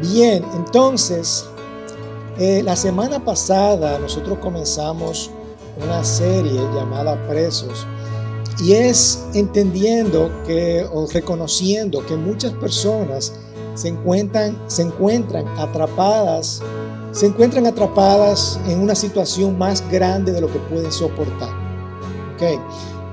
Bien, 0.00 0.44
entonces, 0.54 1.46
eh, 2.38 2.62
la 2.64 2.76
semana 2.76 3.24
pasada 3.24 3.98
nosotros 3.98 4.38
comenzamos 4.38 5.30
una 5.82 6.04
serie 6.04 6.60
llamada 6.74 7.16
Presos 7.28 7.86
y 8.60 8.72
es 8.72 9.24
entendiendo 9.34 10.30
que 10.46 10.86
o 10.92 11.06
reconociendo 11.06 12.04
que 12.06 12.16
muchas 12.16 12.52
personas 12.52 13.32
se 13.74 13.88
encuentran, 13.88 14.56
se 14.66 14.82
encuentran 14.82 15.46
atrapadas, 15.58 16.60
se 17.12 17.26
encuentran 17.26 17.66
atrapadas 17.66 18.60
en 18.66 18.80
una 18.80 18.94
situación 18.94 19.58
más 19.58 19.88
grande 19.90 20.32
de 20.32 20.40
lo 20.40 20.52
que 20.52 20.58
pueden 20.58 20.92
soportar. 20.92 21.64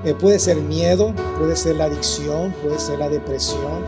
Eh, 0.04 0.14
puede 0.14 0.38
ser 0.38 0.56
miedo, 0.56 1.14
puede 1.38 1.56
ser 1.56 1.76
la 1.76 1.84
adicción, 1.84 2.52
puede 2.62 2.78
ser 2.78 2.98
la 2.98 3.08
depresión. 3.08 3.84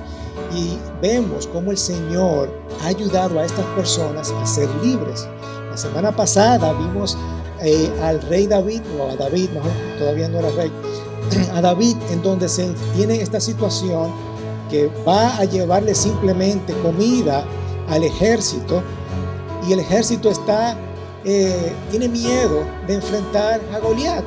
Y 0.55 0.79
vemos 1.03 1.47
cómo 1.49 1.71
el 1.73 1.79
Señor 1.79 2.49
ha 2.83 2.87
ayudado 2.87 3.39
a 3.41 3.45
estas 3.45 3.65
personas 3.77 4.31
a 4.31 4.47
ser 4.47 4.69
libres. 4.83 5.27
La 5.71 5.77
semana 5.77 6.15
pasada 6.15 6.73
vimos 6.75 7.19
eh, 7.61 7.91
al 8.03 8.23
rey 8.23 8.47
David, 8.47 8.83
o 8.99 9.11
a 9.11 9.17
David, 9.17 9.51
todavía 9.99 10.29
no 10.29 10.39
era 10.39 10.51
rey, 10.51 10.71
a 11.55 11.61
David 11.61 11.97
en 12.11 12.23
donde 12.23 12.49
se 12.49 12.73
tiene 12.95 13.21
esta 13.21 13.41
situación 13.41 14.13
que 14.71 14.91
va 15.07 15.37
a 15.37 15.45
llevarle 15.45 15.95
simplemente 15.95 16.73
comida 16.83 17.45
al 17.89 18.05
ejército 18.05 18.83
y 19.67 19.73
el 19.73 19.81
ejército 19.81 20.31
está, 20.31 20.77
eh, 21.25 21.73
tiene 21.91 22.09
miedo 22.09 22.65
de 22.87 22.95
enfrentar 22.95 23.61
a 23.73 23.79
Goliat. 23.79 24.25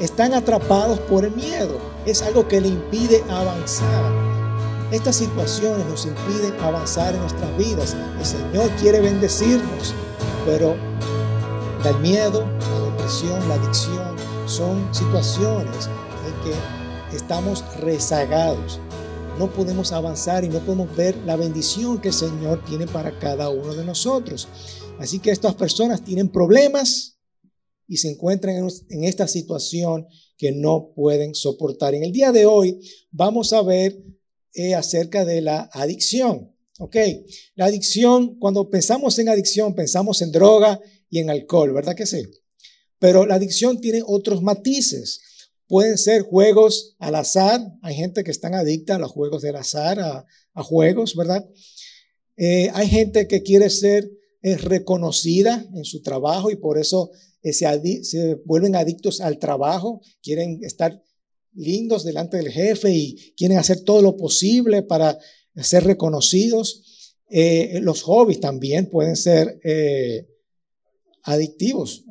Están 0.00 0.34
atrapados 0.34 0.98
por 1.00 1.24
el 1.24 1.32
miedo. 1.32 1.78
Es 2.04 2.22
algo 2.22 2.46
que 2.46 2.60
le 2.60 2.68
impide 2.68 3.24
avanzar. 3.30 4.35
Estas 4.92 5.16
situaciones 5.16 5.84
nos 5.86 6.06
impiden 6.06 6.54
avanzar 6.60 7.14
en 7.14 7.20
nuestras 7.20 7.56
vidas. 7.58 7.96
El 8.18 8.24
Señor 8.24 8.70
quiere 8.80 9.00
bendecirnos, 9.00 9.94
pero 10.44 10.76
el 11.84 11.98
miedo, 12.00 12.46
la 12.70 12.90
depresión, 12.90 13.48
la 13.48 13.54
adicción 13.54 14.16
son 14.46 14.94
situaciones 14.94 15.88
en 16.26 16.50
que 16.50 17.16
estamos 17.16 17.64
rezagados. 17.80 18.78
No 19.38 19.50
podemos 19.50 19.92
avanzar 19.92 20.44
y 20.44 20.48
no 20.48 20.60
podemos 20.60 20.94
ver 20.96 21.16
la 21.26 21.36
bendición 21.36 22.00
que 22.00 22.08
el 22.08 22.14
Señor 22.14 22.64
tiene 22.64 22.86
para 22.86 23.18
cada 23.18 23.48
uno 23.48 23.74
de 23.74 23.84
nosotros. 23.84 24.48
Así 24.98 25.18
que 25.18 25.30
estas 25.30 25.54
personas 25.56 26.02
tienen 26.02 26.30
problemas, 26.30 27.16
y 27.88 27.98
se 27.98 28.10
encuentran 28.10 28.68
en, 28.88 29.04
esta 29.04 29.28
situación 29.28 30.06
que 30.36 30.52
no 30.52 30.92
pueden 30.94 31.34
soportar. 31.34 31.94
En 31.94 32.02
el 32.02 32.12
día 32.12 32.32
de 32.32 32.46
hoy 32.46 32.80
vamos 33.10 33.52
a 33.52 33.62
ver 33.62 34.02
eh, 34.56 34.74
acerca 34.74 35.24
de 35.24 35.40
la 35.40 35.68
adicción. 35.72 36.52
¿Ok? 36.78 36.96
La 37.54 37.66
adicción, 37.66 38.38
cuando 38.38 38.68
pensamos 38.70 39.18
en 39.18 39.28
adicción, 39.28 39.74
pensamos 39.74 40.20
en 40.22 40.32
droga 40.32 40.80
y 41.08 41.20
en 41.20 41.30
alcohol, 41.30 41.72
¿verdad 41.72 41.94
que 41.94 42.06
sí? 42.06 42.22
Pero 42.98 43.26
la 43.26 43.36
adicción 43.36 43.80
tiene 43.80 44.02
otros 44.04 44.42
matices. 44.42 45.20
Pueden 45.68 45.98
ser 45.98 46.22
juegos 46.22 46.96
al 46.98 47.14
azar. 47.14 47.60
Hay 47.82 47.94
gente 47.94 48.24
que 48.24 48.30
están 48.30 48.54
adicta 48.54 48.96
a 48.96 48.98
los 48.98 49.12
juegos 49.12 49.42
del 49.42 49.56
azar, 49.56 50.00
a, 50.00 50.62
juegos, 50.62 51.14
¿verdad? 51.14 51.46
Eh, 52.36 52.70
hay 52.72 52.88
gente 52.88 53.28
que 53.28 53.42
quiere 53.42 53.68
ser 53.68 54.10
eh, 54.42 54.56
reconocida 54.56 55.66
en 55.74 55.84
su 55.84 56.00
trabajo 56.02 56.50
y 56.50 56.56
por 56.56 56.78
eso 56.78 57.10
se, 57.52 58.34
vuelven 58.44 58.74
adictos 58.74 59.20
al 59.20 59.38
trabajo, 59.38 60.00
quieren 60.22 60.60
estar 60.62 61.02
lindos 61.56 62.04
delante 62.04 62.36
del 62.36 62.50
jefe 62.50 62.92
y 62.92 63.32
quieren 63.36 63.58
hacer 63.58 63.80
todo 63.80 64.02
lo 64.02 64.16
posible 64.16 64.82
para 64.82 65.18
ser 65.56 65.84
reconocidos. 65.84 67.14
Eh, 67.28 67.80
los 67.82 68.02
hobbies 68.02 68.40
también 68.40 68.88
pueden 68.88 69.16
ser 69.16 69.58
eh, 69.64 70.28
adictivos. 71.22 72.04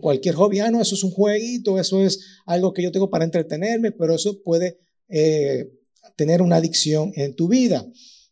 Cualquier 0.00 0.34
hobby, 0.34 0.60
ah, 0.60 0.70
no, 0.70 0.80
eso 0.80 0.94
es 0.94 1.02
un 1.02 1.10
jueguito, 1.10 1.78
eso 1.78 2.02
es 2.02 2.20
algo 2.46 2.72
que 2.72 2.82
yo 2.82 2.92
tengo 2.92 3.10
para 3.10 3.24
entretenerme, 3.24 3.92
pero 3.92 4.14
eso 4.14 4.40
puede 4.42 4.78
eh, 5.08 5.70
tener 6.16 6.42
una 6.42 6.56
adicción 6.56 7.12
en 7.16 7.34
tu 7.34 7.48
vida. 7.48 7.86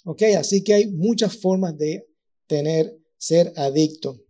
¿Ok? 0.04 0.22
Así 0.38 0.62
que 0.62 0.74
hay 0.74 0.86
muchas 0.88 1.36
formas 1.36 1.76
de 1.78 2.06
tener, 2.46 2.98
ser 3.16 3.52
adicto. 3.56 4.20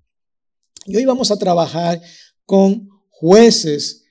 Y 0.86 0.97
hoy 0.97 1.04
vamos 1.04 1.30
a 1.30 1.38
trabajar 1.38 2.00
con 2.44 2.88
jueces, 3.10 4.01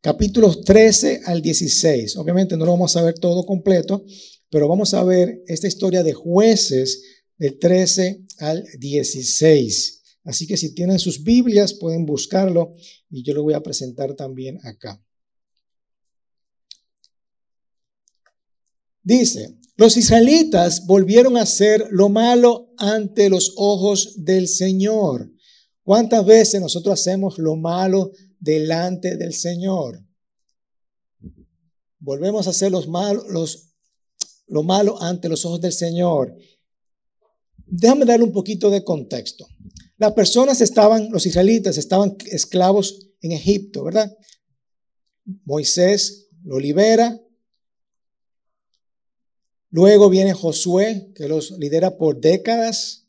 capítulos 0.00 0.62
13 0.62 1.22
al 1.26 1.42
16. 1.42 2.16
Obviamente 2.16 2.56
no 2.56 2.64
lo 2.64 2.72
vamos 2.72 2.96
a 2.96 3.02
ver 3.02 3.18
todo 3.18 3.44
completo, 3.44 4.04
pero 4.48 4.68
vamos 4.68 4.94
a 4.94 5.04
ver 5.04 5.42
esta 5.46 5.66
historia 5.66 6.02
de 6.02 6.12
jueces 6.12 7.02
del 7.36 7.58
13 7.58 8.24
al 8.38 8.64
16. 8.78 10.02
Así 10.24 10.46
que 10.46 10.56
si 10.56 10.74
tienen 10.74 10.98
sus 10.98 11.22
Biblias 11.22 11.74
pueden 11.74 12.04
buscarlo 12.04 12.74
y 13.08 13.22
yo 13.22 13.34
lo 13.34 13.42
voy 13.42 13.54
a 13.54 13.62
presentar 13.62 14.14
también 14.14 14.58
acá. 14.64 15.02
Dice, 19.02 19.56
los 19.76 19.96
israelitas 19.96 20.86
volvieron 20.86 21.38
a 21.38 21.42
hacer 21.42 21.88
lo 21.90 22.10
malo 22.10 22.70
ante 22.76 23.30
los 23.30 23.54
ojos 23.56 24.12
del 24.24 24.46
Señor. 24.46 25.32
¿Cuántas 25.82 26.24
veces 26.26 26.60
nosotros 26.60 27.00
hacemos 27.00 27.38
lo 27.38 27.56
malo 27.56 28.12
delante 28.40 29.16
del 29.16 29.32
Señor? 29.32 30.04
Volvemos 32.00 32.46
a 32.46 32.50
hacer 32.50 32.72
los 32.72 32.88
malos, 32.88 33.74
lo 34.48 34.62
malo 34.64 35.00
ante 35.00 35.28
los 35.28 35.44
ojos 35.44 35.60
del 35.60 35.72
Señor. 35.72 36.36
Déjame 37.66 38.04
darle 38.04 38.24
un 38.24 38.32
poquito 38.32 38.70
de 38.70 38.82
contexto. 38.82 39.46
Las 39.96 40.12
personas 40.12 40.60
estaban, 40.60 41.10
los 41.12 41.26
israelitas 41.26 41.78
estaban 41.78 42.16
esclavos 42.26 43.10
en 43.20 43.32
Egipto, 43.32 43.84
¿verdad? 43.84 44.16
Moisés 45.44 46.28
lo 46.42 46.58
libera, 46.58 47.20
Luego 49.70 50.10
viene 50.10 50.34
Josué, 50.34 51.12
que 51.14 51.28
los 51.28 51.52
lidera 51.52 51.96
por 51.96 52.20
décadas. 52.20 53.06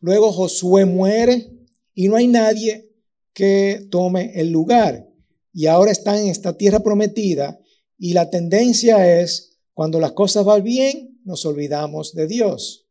Luego 0.00 0.32
Josué 0.32 0.86
muere 0.86 1.52
y 1.94 2.08
no 2.08 2.16
hay 2.16 2.26
nadie 2.26 2.89
que 3.32 3.86
tome 3.90 4.32
el 4.34 4.50
lugar. 4.50 5.08
Y 5.52 5.66
ahora 5.66 5.90
están 5.90 6.18
en 6.18 6.28
esta 6.28 6.56
tierra 6.56 6.80
prometida 6.80 7.58
y 7.98 8.12
la 8.12 8.30
tendencia 8.30 9.20
es, 9.20 9.58
cuando 9.74 10.00
las 10.00 10.12
cosas 10.12 10.44
van 10.44 10.62
bien, 10.62 11.20
nos 11.24 11.44
olvidamos 11.44 12.14
de 12.14 12.26
Dios. 12.26 12.86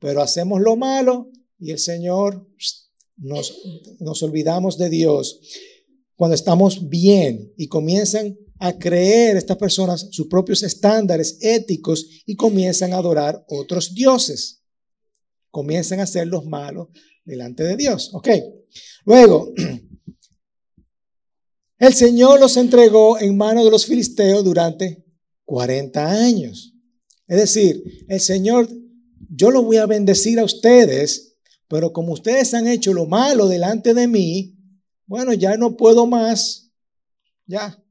Pero 0.00 0.22
hacemos 0.22 0.60
lo 0.60 0.76
malo 0.76 1.30
y 1.58 1.70
el 1.70 1.78
Señor 1.78 2.46
nos, 3.16 3.54
nos 4.00 4.22
olvidamos 4.22 4.78
de 4.78 4.90
Dios. 4.90 5.40
Cuando 6.16 6.34
estamos 6.34 6.88
bien 6.88 7.52
y 7.56 7.68
comienzan 7.68 8.36
a 8.58 8.78
creer 8.78 9.36
estas 9.36 9.56
personas 9.56 10.08
sus 10.10 10.26
propios 10.28 10.62
estándares 10.62 11.38
éticos 11.40 12.06
y 12.24 12.36
comienzan 12.36 12.92
a 12.92 12.96
adorar 12.96 13.44
otros 13.48 13.94
dioses. 13.94 14.62
Comienzan 15.50 16.00
a 16.00 16.04
hacer 16.04 16.26
los 16.26 16.46
malos 16.46 16.88
delante 17.24 17.64
de 17.64 17.76
Dios. 17.76 18.10
Ok. 18.12 18.28
Luego, 19.04 19.52
el 21.78 21.94
Señor 21.94 22.40
los 22.40 22.56
entregó 22.56 23.18
en 23.18 23.36
manos 23.36 23.64
de 23.64 23.70
los 23.70 23.86
filisteos 23.86 24.44
durante 24.44 25.04
40 25.44 26.10
años. 26.10 26.74
Es 27.26 27.38
decir, 27.38 28.04
el 28.08 28.20
Señor, 28.20 28.68
yo 29.30 29.50
lo 29.50 29.62
voy 29.62 29.78
a 29.78 29.86
bendecir 29.86 30.38
a 30.38 30.44
ustedes, 30.44 31.36
pero 31.68 31.92
como 31.92 32.12
ustedes 32.12 32.52
han 32.54 32.66
hecho 32.66 32.92
lo 32.92 33.06
malo 33.06 33.48
delante 33.48 33.94
de 33.94 34.06
mí, 34.06 34.54
bueno, 35.06 35.32
ya 35.32 35.56
no 35.56 35.76
puedo 35.76 36.06
más. 36.06 36.70
Ya, 37.46 37.82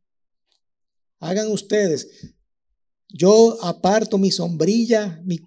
hagan 1.20 1.52
ustedes. 1.52 2.36
Yo 3.10 3.64
aparto 3.64 4.18
mi 4.18 4.32
sombrilla, 4.32 5.22
mi, 5.24 5.40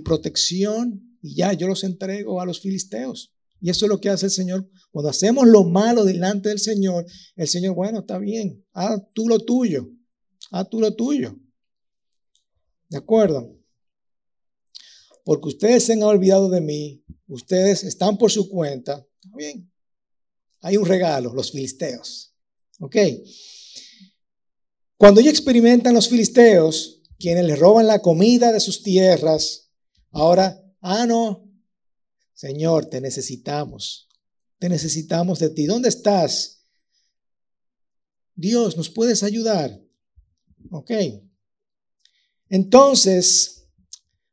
protección 0.00 1.09
y 1.22 1.34
ya 1.34 1.52
yo 1.52 1.66
los 1.66 1.84
entrego 1.84 2.40
a 2.40 2.46
los 2.46 2.60
filisteos. 2.60 3.32
Y 3.60 3.70
eso 3.70 3.84
es 3.84 3.90
lo 3.90 4.00
que 4.00 4.08
hace 4.08 4.26
el 4.26 4.32
Señor. 4.32 4.68
Cuando 4.90 5.10
hacemos 5.10 5.46
lo 5.46 5.64
malo 5.64 6.04
delante 6.04 6.48
del 6.48 6.58
Señor, 6.58 7.06
el 7.36 7.46
Señor, 7.46 7.74
bueno, 7.74 8.00
está 8.00 8.18
bien, 8.18 8.64
haz 8.72 9.00
tú 9.12 9.28
lo 9.28 9.38
tuyo, 9.38 9.90
haz 10.50 10.68
tú 10.70 10.80
lo 10.80 10.94
tuyo. 10.94 11.36
¿De 12.88 12.98
acuerdo? 12.98 13.56
Porque 15.24 15.48
ustedes 15.48 15.84
se 15.84 15.92
han 15.92 16.02
olvidado 16.02 16.48
de 16.48 16.60
mí, 16.60 17.04
ustedes 17.28 17.84
están 17.84 18.16
por 18.16 18.30
su 18.30 18.48
cuenta, 18.48 19.06
está 19.22 19.36
bien. 19.36 19.70
Hay 20.62 20.76
un 20.76 20.86
regalo, 20.86 21.32
los 21.34 21.52
filisteos. 21.52 22.34
¿Ok? 22.80 22.96
Cuando 24.96 25.20
ellos 25.20 25.32
experimentan 25.32 25.94
los 25.94 26.08
filisteos, 26.08 27.02
quienes 27.18 27.44
les 27.44 27.58
roban 27.58 27.86
la 27.86 28.00
comida 28.00 28.52
de 28.52 28.60
sus 28.60 28.82
tierras, 28.82 29.70
ahora, 30.10 30.60
ah, 30.80 31.06
no, 31.06 31.50
Señor, 32.34 32.86
te 32.86 33.00
necesitamos, 33.00 34.08
te 34.58 34.68
necesitamos 34.68 35.38
de 35.38 35.50
ti. 35.50 35.66
¿Dónde 35.66 35.88
estás? 35.88 36.66
Dios, 38.34 38.76
¿nos 38.76 38.88
puedes 38.88 39.22
ayudar? 39.22 39.80
Ok. 40.70 40.90
Entonces, 42.48 43.60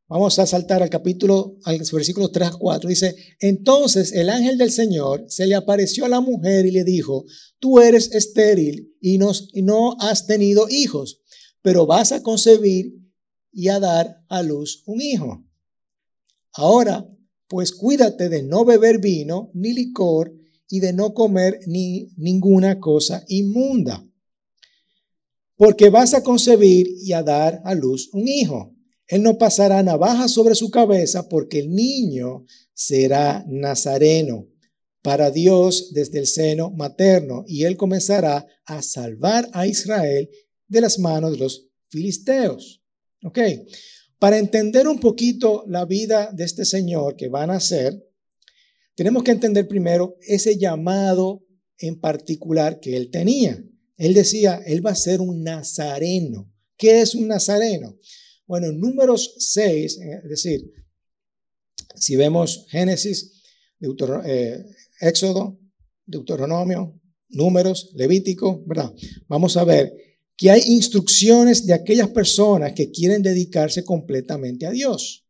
Vamos 0.10 0.40
a 0.40 0.48
saltar 0.48 0.82
al 0.82 0.90
capítulo, 0.90 1.58
al 1.66 1.80
versículo 1.92 2.32
3 2.32 2.48
a 2.48 2.52
4. 2.54 2.90
Dice, 2.90 3.14
entonces 3.42 4.14
el 4.14 4.30
ángel 4.30 4.58
del 4.58 4.72
Señor 4.72 5.26
se 5.28 5.46
le 5.48 5.56
apareció 5.56 6.06
a 6.06 6.10
la 6.10 6.22
mujer 6.22 6.66
y 6.66 6.72
le 6.72 6.86
dijo, 6.86 7.26
tú 7.60 7.80
eres 7.80 8.14
estéril 8.14 8.96
y 9.02 9.16
y 9.16 9.62
no 9.64 9.98
has 10.00 10.26
tenido 10.26 10.70
hijos, 10.70 11.20
pero 11.62 11.86
vas 11.86 12.14
a 12.14 12.24
concebir 12.24 12.94
y 13.52 13.68
a 13.68 13.82
dar 13.82 14.24
a 14.30 14.44
luz 14.44 14.84
un 14.86 15.02
hijo. 15.02 15.46
Ahora, 16.58 17.08
pues 17.48 17.72
cuídate 17.72 18.30
de 18.30 18.44
no 18.44 18.66
beber 18.66 19.00
vino 19.00 19.50
ni 19.54 19.74
licor 19.74 20.34
y 20.70 20.82
de 20.82 20.92
no 20.92 21.14
comer 21.14 21.62
ni 21.66 22.10
ninguna 22.18 22.80
cosa 22.80 23.24
inmunda, 23.30 24.06
porque 25.56 25.90
vas 25.90 26.14
a 26.14 26.24
concebir 26.24 26.88
y 27.02 27.14
a 27.14 27.24
dar 27.24 27.62
a 27.64 27.74
luz 27.74 28.10
un 28.12 28.28
hijo 28.28 28.78
él 29.08 29.24
no 29.24 29.38
pasará 29.38 29.82
navaja 29.84 30.28
sobre 30.28 30.56
su 30.56 30.70
cabeza 30.70 31.30
porque 31.30 31.60
el 31.60 31.74
niño 31.74 32.46
será 32.74 33.46
nazareno 33.48 34.48
para 35.02 35.32
Dios 35.32 35.94
desde 35.94 36.20
el 36.20 36.28
seno 36.28 36.72
materno 36.72 37.46
y 37.48 37.64
él 37.64 37.78
comenzará 37.78 38.46
a 38.66 38.82
salvar 38.82 39.50
a 39.54 39.66
Israel 39.66 40.30
de 40.68 40.82
las 40.82 41.00
manos 41.00 41.32
de 41.32 41.38
los 41.38 41.70
filisteos. 41.90 42.84
Ok, 43.24 43.40
para 44.20 44.38
entender 44.38 44.88
un 44.88 45.00
poquito 45.00 45.64
la 45.68 45.86
vida 45.86 46.32
de 46.34 46.44
este 46.44 46.66
Señor 46.66 47.16
que 47.16 47.30
va 47.30 47.44
a 47.44 47.48
nacer, 47.48 48.04
tenemos 48.96 49.24
que 49.24 49.32
entender 49.32 49.68
primero 49.68 50.18
ese 50.22 50.58
llamado 50.58 51.46
en 51.78 52.00
particular 52.00 52.80
que 52.80 52.98
él 52.98 53.12
tenía. 53.12 53.64
Él 53.98 54.14
decía, 54.14 54.62
él 54.66 54.86
va 54.86 54.92
a 54.92 54.96
ser 54.96 55.22
un 55.22 55.44
nazareno. 55.44 56.52
¿Qué 56.78 57.02
es 57.02 57.16
un 57.16 57.28
nazareno? 57.28 57.98
Bueno, 58.48 58.68
en 58.68 58.80
números 58.80 59.36
6, 59.38 59.98
eh, 59.98 60.20
es 60.24 60.30
decir, 60.30 60.72
si 61.96 62.16
vemos 62.16 62.66
Génesis, 62.70 63.42
eh, 64.26 64.66
Éxodo, 65.02 65.60
Deuteronomio, 66.06 67.00
Números, 67.30 67.92
Levítico, 67.94 68.64
¿verdad? 68.66 68.94
Vamos 69.28 69.58
a 69.58 69.66
ver 69.66 69.94
que 70.38 70.52
hay 70.52 70.62
instrucciones 70.68 71.66
de 71.66 71.74
aquellas 71.74 72.10
personas 72.10 72.74
que 72.74 72.92
quieren 72.92 73.24
dedicarse 73.24 73.84
completamente 73.84 74.68
a 74.68 74.72
Dios. 74.72 75.26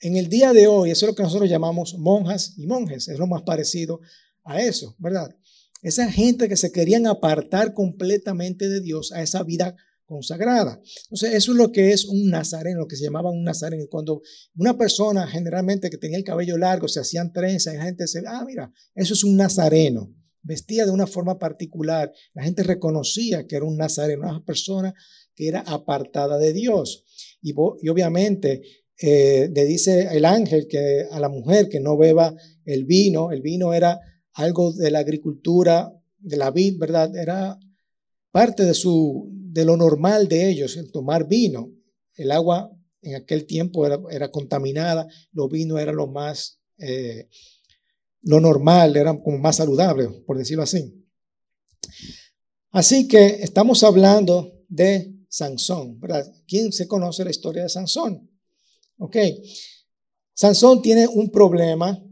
En 0.00 0.16
el 0.16 0.28
día 0.28 0.52
de 0.52 0.66
hoy, 0.66 0.90
eso 0.90 1.06
es 1.06 1.12
lo 1.12 1.16
que 1.16 1.22
nosotros 1.22 1.48
llamamos 1.48 1.96
monjas 1.98 2.54
y 2.58 2.66
monjes, 2.66 3.08
es 3.08 3.18
lo 3.18 3.26
más 3.26 3.42
parecido 3.42 4.00
a 4.44 4.60
eso, 4.60 4.94
¿verdad? 4.98 5.34
Esa 5.80 6.10
gente 6.12 6.48
que 6.48 6.56
se 6.56 6.70
querían 6.70 7.06
apartar 7.06 7.72
completamente 7.72 8.68
de 8.68 8.80
Dios 8.80 9.12
a 9.12 9.22
esa 9.22 9.42
vida 9.42 9.74
consagrada. 10.04 10.80
Entonces, 11.04 11.34
eso 11.34 11.52
es 11.52 11.58
lo 11.58 11.72
que 11.72 11.92
es 11.92 12.04
un 12.04 12.28
nazareno, 12.28 12.80
lo 12.80 12.86
que 12.86 12.96
se 12.96 13.04
llamaba 13.04 13.30
un 13.30 13.44
nazareno. 13.44 13.86
Cuando 13.90 14.20
una 14.56 14.76
persona 14.76 15.26
generalmente 15.26 15.88
que 15.88 15.96
tenía 15.96 16.18
el 16.18 16.24
cabello 16.24 16.58
largo, 16.58 16.86
se 16.86 17.00
hacían 17.00 17.32
trenzas, 17.32 17.74
la 17.74 17.84
gente 17.84 18.06
se, 18.06 18.22
ah, 18.26 18.44
mira, 18.46 18.70
eso 18.94 19.14
es 19.14 19.24
un 19.24 19.36
nazareno. 19.36 20.14
Vestía 20.42 20.84
de 20.84 20.90
una 20.90 21.06
forma 21.06 21.38
particular. 21.38 22.12
La 22.34 22.42
gente 22.42 22.62
reconocía 22.62 23.46
que 23.46 23.56
era 23.56 23.64
un 23.64 23.76
nazareno, 23.76 24.28
una 24.28 24.44
persona 24.44 24.94
que 25.34 25.48
era 25.48 25.60
apartada 25.60 26.38
de 26.38 26.52
Dios. 26.52 27.04
Y, 27.40 27.54
obviamente 27.54 28.62
eh, 28.98 29.50
le 29.52 29.64
dice 29.64 30.08
el 30.12 30.24
ángel 30.24 30.68
que 30.68 31.06
a 31.10 31.18
la 31.18 31.28
mujer 31.28 31.68
que 31.68 31.80
no 31.80 31.96
beba 31.96 32.34
el 32.64 32.84
vino, 32.84 33.32
el 33.32 33.42
vino 33.42 33.74
era 33.74 33.98
algo 34.34 34.72
de 34.72 34.90
la 34.90 35.00
agricultura, 35.00 35.92
de 36.18 36.36
la 36.36 36.50
vid, 36.50 36.78
¿verdad? 36.78 37.14
Era 37.16 37.58
parte 38.30 38.64
de 38.64 38.74
su, 38.74 39.28
de 39.32 39.64
lo 39.64 39.76
normal 39.76 40.28
de 40.28 40.48
ellos, 40.48 40.76
el 40.76 40.90
tomar 40.90 41.28
vino. 41.28 41.72
El 42.14 42.30
agua 42.30 42.70
en 43.02 43.16
aquel 43.16 43.46
tiempo 43.46 43.86
era, 44.10 44.30
contaminada, 44.30 45.06
los 45.32 45.50
vinos 45.50 45.80
era 45.80 45.92
lo 45.92 46.06
más, 46.06 46.60
eh, 46.78 47.28
lo 48.22 48.40
normal, 48.40 48.96
era 48.96 49.18
como 49.20 49.38
más 49.38 49.56
saludable, 49.56 50.08
por 50.26 50.38
decirlo 50.38 50.62
así. 50.62 51.02
Así 52.70 53.06
que 53.08 53.38
estamos 53.42 53.82
hablando 53.82 54.64
de 54.68 55.14
Sansón, 55.28 56.00
¿verdad? 56.00 56.26
¿Quién 56.46 56.72
se 56.72 56.86
conoce 56.86 57.24
la 57.24 57.30
historia 57.30 57.64
de 57.64 57.68
Sansón? 57.68 58.30
Ok. 58.98 59.16
Sansón 60.34 60.80
tiene 60.80 61.06
un 61.06 61.30
problema. 61.30 62.02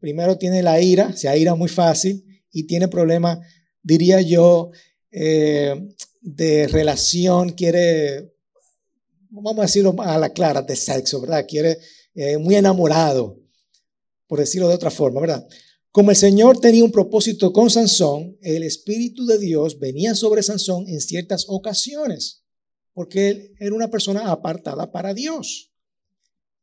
Primero 0.00 0.36
tiene 0.36 0.62
la 0.62 0.80
ira, 0.80 1.16
se 1.16 1.36
ira 1.38 1.54
muy 1.54 1.68
fácil 1.68 2.24
y 2.52 2.64
tiene 2.66 2.88
problema, 2.88 3.40
diría 3.82 4.20
yo, 4.20 4.70
eh, 5.10 5.88
de 6.20 6.68
relación, 6.68 7.50
quiere, 7.50 8.34
vamos 9.30 9.58
a 9.58 9.62
decirlo 9.62 9.94
a 9.98 10.18
la 10.18 10.30
clara, 10.30 10.62
de 10.62 10.76
sexo, 10.76 11.20
¿verdad? 11.20 11.44
Quiere, 11.46 11.78
eh, 12.14 12.38
muy 12.38 12.54
enamorado, 12.54 13.43
por 14.26 14.38
decirlo 14.38 14.68
de 14.68 14.74
otra 14.74 14.90
forma, 14.90 15.20
¿verdad? 15.20 15.46
Como 15.90 16.10
el 16.10 16.16
Señor 16.16 16.58
tenía 16.58 16.84
un 16.84 16.90
propósito 16.90 17.52
con 17.52 17.70
Sansón, 17.70 18.36
el 18.42 18.64
Espíritu 18.64 19.26
de 19.26 19.38
Dios 19.38 19.78
venía 19.78 20.14
sobre 20.14 20.42
Sansón 20.42 20.88
en 20.88 21.00
ciertas 21.00 21.46
ocasiones, 21.48 22.44
porque 22.92 23.28
él 23.28 23.54
era 23.60 23.74
una 23.74 23.90
persona 23.90 24.30
apartada 24.30 24.90
para 24.90 25.14
Dios. 25.14 25.72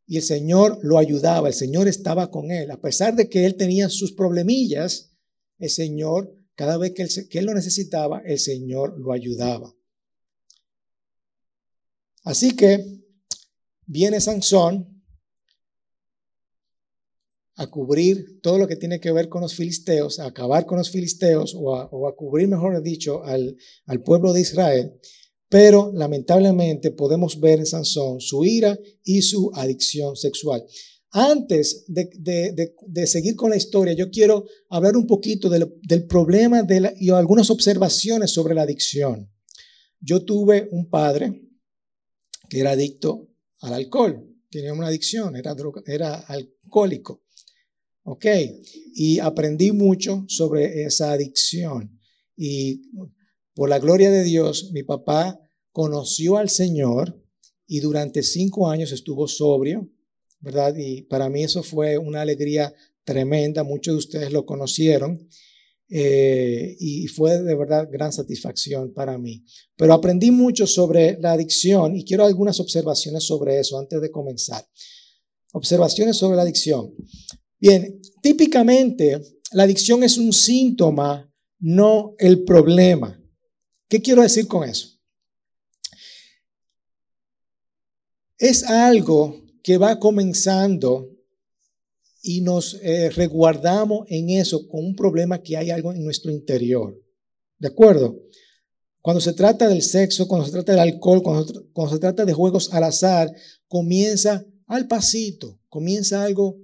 Y 0.05 0.17
el 0.17 0.23
Señor 0.23 0.79
lo 0.81 0.97
ayudaba, 0.97 1.47
el 1.47 1.53
Señor 1.53 1.87
estaba 1.87 2.29
con 2.29 2.51
él. 2.51 2.71
A 2.71 2.81
pesar 2.81 3.15
de 3.15 3.29
que 3.29 3.45
él 3.45 3.55
tenía 3.55 3.87
sus 3.87 4.11
problemillas, 4.11 5.11
el 5.59 5.69
Señor 5.69 6.35
cada 6.61 6.77
vez 6.77 6.93
que 6.93 7.39
él, 7.39 7.45
lo 7.45 7.53
necesitaba, 7.53 8.21
el 8.25 8.37
Señor 8.37 8.99
lo 8.99 9.13
ayudaba. 9.13 9.75
Así 12.23 12.55
que 12.55 13.01
viene 13.87 14.21
Sansón 14.21 14.90
a 17.61 17.67
cubrir 17.67 18.41
todo 18.41 18.57
lo 18.57 18.67
que 18.67 18.75
tiene 18.75 18.99
que 18.99 19.11
ver 19.11 19.29
con 19.29 19.41
los 19.41 19.53
filisteos, 19.53 20.19
a 20.19 20.25
acabar 20.25 20.65
con 20.65 20.79
los 20.79 20.89
filisteos 20.89 21.55
o 21.55 21.75
a, 21.75 22.15
cubrir, 22.15 22.47
mejor 22.47 22.81
dicho, 22.81 23.23
al, 23.23 23.55
pueblo 24.03 24.33
de 24.33 24.41
Israel. 24.41 24.93
Pero 25.47 25.91
lamentablemente 25.93 26.89
podemos 26.89 27.39
ver 27.39 27.59
en 27.59 27.67
Sansón 27.67 28.19
su 28.19 28.43
ira 28.45 28.79
y 29.03 29.21
su 29.21 29.51
adicción 29.53 30.15
sexual. 30.15 30.65
Antes 31.11 31.85
de, 31.87 33.05
seguir 33.05 33.35
con 33.35 33.51
la 33.51 33.57
historia, 33.57 33.93
yo 33.93 34.09
quiero 34.09 34.45
hablar 34.69 34.97
un 34.97 35.05
poquito 35.05 35.47
del, 35.47 36.07
problema 36.07 36.65
y 36.99 37.11
algunas 37.11 37.51
observaciones 37.51 38.31
sobre 38.31 38.55
la 38.55 38.63
adicción. 38.63 39.29
Yo 39.99 40.25
tuve 40.25 40.67
un 40.71 40.89
padre 40.89 41.43
que 42.49 42.59
era 42.59 42.71
adicto 42.71 43.29
al 43.59 43.75
alcohol, 43.75 44.27
tenía 44.49 44.73
una 44.73 44.87
adicción, 44.87 45.35
era 45.35 46.19
alcohólico. 46.21 47.21
¿Ok? 48.03 48.25
Y 48.93 49.19
aprendí 49.19 49.71
mucho 49.71 50.25
sobre 50.27 50.83
esa 50.83 51.11
adicción. 51.11 51.99
Y 52.35 52.81
por 53.53 53.69
la 53.69 53.79
gloria 53.79 54.09
de 54.09 54.23
Dios, 54.23 54.71
mi 54.73 54.83
papá 54.83 55.39
conoció 55.71 56.37
al 56.37 56.49
Señor 56.49 57.21
y 57.67 57.79
durante 57.79 58.23
cinco 58.23 58.69
años 58.69 58.91
estuvo 58.91 59.27
sobrio 59.27 59.89
¿verdad? 60.41 60.75
Y 60.75 61.03
para 61.03 61.29
mí 61.29 61.43
eso 61.43 61.63
fue 61.63 61.97
una 61.97 62.21
alegría 62.21 62.73
tremenda, 63.03 63.63
muchos 63.63 63.93
de 63.93 63.99
ustedes 63.99 64.31
lo 64.31 64.45
conocieron 64.45 65.27
eh, 65.89 66.75
y 66.79 67.07
fue 67.07 67.41
de 67.41 67.55
verdad 67.55 67.87
gran 67.91 68.11
satisfacción 68.11 68.93
para 68.93 69.17
mí. 69.17 69.45
Pero 69.75 69.93
aprendí 69.93 70.31
mucho 70.31 70.67
sobre 70.67 71.17
la 71.19 71.33
adicción 71.33 71.95
y 71.95 72.03
quiero 72.03 72.25
algunas 72.25 72.59
observaciones 72.59 73.23
sobre 73.23 73.59
eso 73.59 73.79
antes 73.79 74.01
de 74.01 74.11
comenzar. 74.11 74.65
Observaciones 75.53 76.17
sobre 76.17 76.37
la 76.37 76.43
adicción. 76.43 76.93
Bien, 77.61 78.01
típicamente 78.23 79.21
la 79.51 79.63
adicción 79.63 80.03
es 80.03 80.18
un 80.18 80.33
síntoma, 80.33 81.31
no 81.59 82.15
el 82.18 82.44
problema. 82.44 83.21
¿Qué 83.87 84.01
quiero 84.01 84.23
decir 84.23 84.47
con 84.47 84.68
eso? 84.68 84.99
Es 88.39 88.63
algo 88.63 89.45
que 89.61 89.77
va 89.77 89.99
comenzando 89.99 91.07
y 92.23 92.41
nos 92.41 92.80
eh, 92.81 93.11
resguardamos 93.11 94.07
en 94.09 94.31
eso 94.31 94.68
con 94.68 94.83
un 94.83 94.95
problema 94.95 95.44
que 95.44 95.56
hay 95.56 95.69
algo 95.69 95.94
en 95.94 96.03
nuestro 96.03 96.31
interior. 96.31 96.99
¿De 97.59 97.68
acuerdo? 97.68 98.18
Cuando 99.01 99.21
se 99.21 99.33
trata 99.33 99.68
del 99.68 99.83
sexo, 99.83 100.27
cuando 100.27 100.47
se 100.47 100.51
trata 100.51 100.71
del 100.71 100.81
alcohol, 100.81 101.21
cuando, 101.21 101.69
cuando 101.73 101.94
se 101.94 101.99
trata 101.99 102.25
de 102.25 102.33
juegos 102.33 102.73
al 102.73 102.85
azar, 102.85 103.31
comienza 103.68 104.44
al 104.65 104.87
pasito, 104.87 105.59
comienza 105.69 106.23
algo 106.23 106.57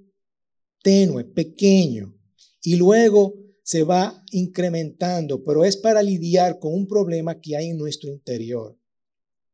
tenue, 0.81 1.23
pequeño, 1.23 2.15
y 2.61 2.75
luego 2.75 3.35
se 3.63 3.83
va 3.83 4.23
incrementando, 4.31 5.43
pero 5.43 5.65
es 5.65 5.75
para 5.75 6.01
lidiar 6.01 6.59
con 6.59 6.73
un 6.73 6.87
problema 6.87 7.39
que 7.41 7.57
hay 7.57 7.67
en 7.67 7.77
nuestro 7.77 8.09
interior. 8.09 8.77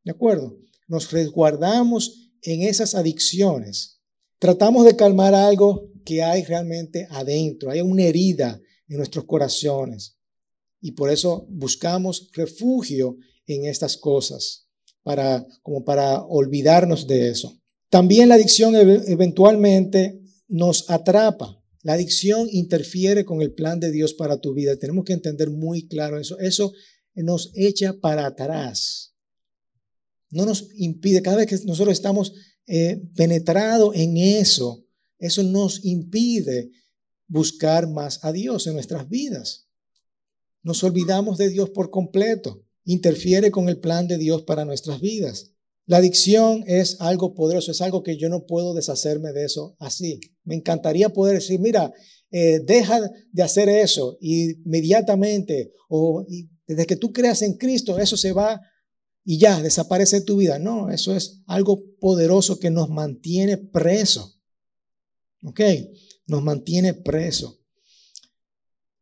¿De 0.03 0.11
acuerdo? 0.11 0.59
Nos 0.87 1.11
resguardamos 1.11 2.31
en 2.41 2.61
esas 2.61 2.93
adicciones, 2.93 4.01
tratamos 4.37 4.85
de 4.85 4.95
calmar 4.95 5.33
algo 5.33 5.89
que 6.05 6.21
hay 6.21 6.43
realmente 6.43 7.07
adentro, 7.09 7.71
hay 7.71 7.81
una 7.81 8.03
herida 8.03 8.61
en 8.87 8.97
nuestros 8.97 9.25
corazones. 9.25 10.17
Y 10.81 10.91
por 10.91 11.09
eso 11.09 11.47
buscamos 11.49 12.29
refugio 12.33 13.17
en 13.47 13.65
estas 13.65 13.97
cosas, 13.97 14.67
para, 15.01 15.45
como 15.61 15.83
para 15.83 16.21
olvidarnos 16.23 17.07
de 17.07 17.29
eso. 17.29 17.57
También 17.89 18.29
la 18.29 18.35
adicción 18.35 18.75
eventualmente 18.75 20.22
nos 20.53 20.87
atrapa. 20.91 21.59
La 21.81 21.93
adicción 21.93 22.47
interfiere 22.51 23.25
con 23.25 23.41
el 23.41 23.53
plan 23.53 23.79
de 23.79 23.91
Dios 23.91 24.13
para 24.13 24.39
tu 24.39 24.53
vida. 24.53 24.77
Tenemos 24.77 25.03
que 25.03 25.13
entender 25.13 25.49
muy 25.49 25.87
claro 25.87 26.19
eso. 26.19 26.37
Eso 26.37 26.71
nos 27.15 27.51
echa 27.55 27.93
para 27.99 28.27
atrás. 28.27 29.15
No 30.29 30.45
nos 30.45 30.69
impide, 30.75 31.23
cada 31.23 31.37
vez 31.37 31.47
que 31.47 31.65
nosotros 31.65 31.91
estamos 31.91 32.33
eh, 32.67 33.01
penetrados 33.15 33.95
en 33.95 34.17
eso, 34.17 34.85
eso 35.17 35.41
nos 35.41 35.83
impide 35.83 36.69
buscar 37.27 37.89
más 37.89 38.23
a 38.23 38.31
Dios 38.31 38.67
en 38.67 38.73
nuestras 38.73 39.09
vidas. 39.09 39.67
Nos 40.61 40.83
olvidamos 40.83 41.39
de 41.39 41.49
Dios 41.49 41.71
por 41.71 41.89
completo. 41.89 42.63
Interfiere 42.85 43.49
con 43.49 43.69
el 43.69 43.79
plan 43.79 44.07
de 44.07 44.19
Dios 44.19 44.43
para 44.43 44.65
nuestras 44.65 45.01
vidas. 45.01 45.52
La 45.85 45.97
adicción 45.97 46.63
es 46.65 46.97
algo 47.01 47.33
poderoso, 47.33 47.71
es 47.71 47.81
algo 47.81 48.03
que 48.03 48.17
yo 48.17 48.29
no 48.29 48.45
puedo 48.45 48.73
deshacerme 48.73 49.33
de 49.33 49.45
eso 49.45 49.75
así. 49.79 50.19
Me 50.43 50.55
encantaría 50.55 51.09
poder 51.09 51.35
decir, 51.35 51.59
mira, 51.59 51.91
eh, 52.31 52.61
deja 52.65 53.01
de 53.31 53.43
hacer 53.43 53.69
eso 53.69 54.17
inmediatamente 54.21 55.73
o 55.89 56.25
desde 56.65 56.85
que 56.85 56.95
tú 56.95 57.11
creas 57.11 57.41
en 57.41 57.55
Cristo, 57.55 57.99
eso 57.99 58.15
se 58.15 58.31
va 58.31 58.61
y 59.25 59.37
ya, 59.37 59.61
desaparece 59.61 60.19
de 60.19 60.25
tu 60.25 60.37
vida. 60.37 60.59
No, 60.59 60.89
eso 60.89 61.15
es 61.15 61.41
algo 61.45 61.83
poderoso 61.99 62.59
que 62.59 62.69
nos 62.69 62.89
mantiene 62.89 63.57
preso. 63.57 64.35
¿Ok? 65.43 65.61
Nos 66.27 66.41
mantiene 66.43 66.93
preso. 66.93 67.59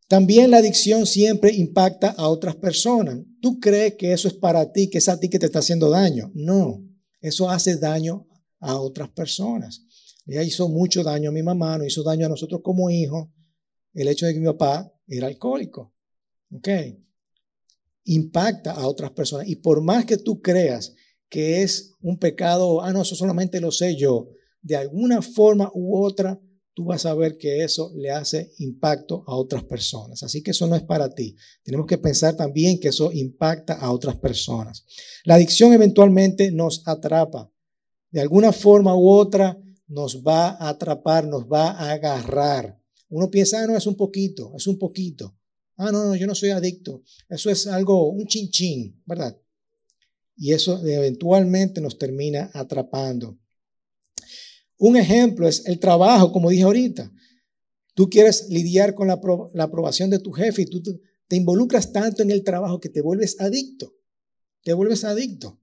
También 0.07 0.51
la 0.51 0.57
adicción 0.57 1.05
siempre 1.05 1.53
impacta 1.53 2.09
a 2.09 2.27
otras 2.27 2.55
personas. 2.55 3.19
Tú 3.41 3.59
crees 3.59 3.95
que 3.95 4.13
eso 4.13 4.27
es 4.27 4.35
para 4.35 4.71
ti, 4.71 4.89
que 4.89 4.99
es 4.99 5.09
a 5.09 5.19
ti 5.19 5.29
que 5.29 5.39
te 5.39 5.47
está 5.47 5.59
haciendo 5.59 5.89
daño. 5.89 6.31
No, 6.33 6.81
eso 7.19 7.49
hace 7.49 7.77
daño 7.77 8.27
a 8.59 8.79
otras 8.79 9.09
personas. 9.09 9.83
Ella 10.25 10.43
hizo 10.43 10.69
mucho 10.69 11.03
daño 11.03 11.29
a 11.29 11.33
mi 11.33 11.41
mamá, 11.41 11.77
nos 11.77 11.87
hizo 11.87 12.03
daño 12.03 12.27
a 12.27 12.29
nosotros 12.29 12.61
como 12.63 12.89
hijos, 12.89 13.29
el 13.93 14.07
hecho 14.07 14.25
de 14.25 14.33
que 14.33 14.39
mi 14.39 14.45
papá 14.45 14.93
era 15.07 15.27
alcohólico. 15.27 15.93
¿Ok? 16.51 16.67
Impacta 18.05 18.73
a 18.73 18.87
otras 18.87 19.11
personas. 19.11 19.47
Y 19.47 19.55
por 19.55 19.81
más 19.81 20.05
que 20.05 20.17
tú 20.17 20.41
creas 20.41 20.93
que 21.29 21.63
es 21.63 21.95
un 22.01 22.17
pecado, 22.19 22.81
ah, 22.81 22.93
no, 22.93 23.01
eso 23.01 23.15
solamente 23.15 23.59
lo 23.59 23.71
sé 23.71 23.95
yo, 23.95 24.29
de 24.61 24.75
alguna 24.75 25.21
forma 25.21 25.71
u 25.73 25.97
otra 26.03 26.39
tú 26.73 26.85
vas 26.85 27.05
a 27.05 27.13
ver 27.13 27.37
que 27.37 27.63
eso 27.63 27.91
le 27.95 28.11
hace 28.11 28.53
impacto 28.59 29.23
a 29.27 29.35
otras 29.35 29.63
personas. 29.63 30.23
Así 30.23 30.41
que 30.41 30.51
eso 30.51 30.67
no 30.67 30.75
es 30.75 30.83
para 30.83 31.13
ti. 31.13 31.35
Tenemos 31.63 31.85
que 31.85 31.97
pensar 31.97 32.35
también 32.35 32.79
que 32.79 32.89
eso 32.89 33.11
impacta 33.11 33.73
a 33.73 33.91
otras 33.91 34.17
personas. 34.17 34.85
La 35.25 35.35
adicción 35.35 35.73
eventualmente 35.73 36.51
nos 36.51 36.87
atrapa. 36.87 37.51
De 38.09 38.21
alguna 38.21 38.51
forma 38.51 38.95
u 38.95 39.09
otra 39.09 39.57
nos 39.87 40.23
va 40.23 40.51
a 40.51 40.69
atrapar, 40.69 41.27
nos 41.27 41.43
va 41.43 41.71
a 41.71 41.91
agarrar. 41.91 42.79
Uno 43.09 43.29
piensa, 43.29 43.61
ah, 43.61 43.67
no, 43.67 43.75
es 43.75 43.85
un 43.85 43.95
poquito, 43.95 44.53
es 44.55 44.67
un 44.67 44.77
poquito. 44.77 45.35
Ah, 45.75 45.91
no, 45.91 46.05
no, 46.05 46.15
yo 46.15 46.27
no 46.27 46.35
soy 46.35 46.51
adicto. 46.51 47.03
Eso 47.27 47.49
es 47.49 47.67
algo, 47.67 48.09
un 48.09 48.25
chinchín, 48.25 49.01
¿verdad? 49.05 49.37
Y 50.37 50.53
eso 50.53 50.85
eventualmente 50.85 51.81
nos 51.81 51.97
termina 51.97 52.49
atrapando. 52.53 53.37
Un 54.81 54.97
ejemplo 54.97 55.47
es 55.47 55.67
el 55.67 55.77
trabajo, 55.77 56.31
como 56.31 56.49
dije 56.49 56.63
ahorita. 56.63 57.13
Tú 57.93 58.09
quieres 58.09 58.47
lidiar 58.49 58.95
con 58.95 59.09
la, 59.09 59.21
aprobación 59.59 60.09
de 60.09 60.17
tu 60.17 60.31
jefe 60.31 60.63
y 60.63 60.65
tú 60.65 60.81
te 61.27 61.35
involucras 61.35 61.93
tanto 61.93 62.23
en 62.23 62.31
el 62.31 62.43
trabajo 62.43 62.79
que 62.79 62.89
te 62.89 63.01
vuelves 63.01 63.39
adicto. 63.39 63.93
Te 64.63 64.73
vuelves 64.73 65.03
adicto. 65.03 65.59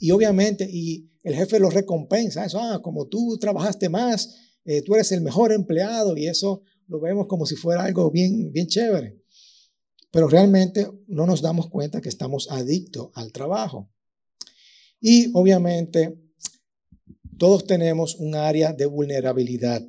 Y 0.00 0.10
obviamente, 0.10 0.68
y 0.68 1.12
el 1.22 1.36
jefe 1.36 1.60
lo 1.60 1.70
recompensa. 1.70 2.44
Eso, 2.44 2.58
ah, 2.58 2.82
como 2.82 3.06
tú 3.06 3.38
trabajaste 3.38 3.88
más, 3.88 4.34
eh, 4.64 4.82
tú 4.82 4.96
eres 4.96 5.12
el 5.12 5.20
mejor 5.20 5.52
empleado 5.52 6.16
y 6.16 6.26
eso 6.26 6.62
lo 6.88 6.98
vemos 6.98 7.28
como 7.28 7.46
si 7.46 7.54
fuera 7.54 7.84
algo 7.84 8.10
bien, 8.10 8.50
bien 8.50 8.66
chévere. 8.66 9.22
Pero 10.10 10.26
realmente 10.26 10.90
no 11.06 11.24
nos 11.24 11.40
damos 11.40 11.68
cuenta 11.70 12.00
que 12.00 12.08
estamos 12.08 12.50
adictos 12.50 13.10
al 13.14 13.30
trabajo. 13.30 13.92
Y 15.00 15.30
obviamente 15.34 16.23
todos 17.44 17.66
tenemos 17.66 18.14
un 18.14 18.36
área 18.36 18.72
de 18.72 18.86
vulnerabilidad. 18.86 19.86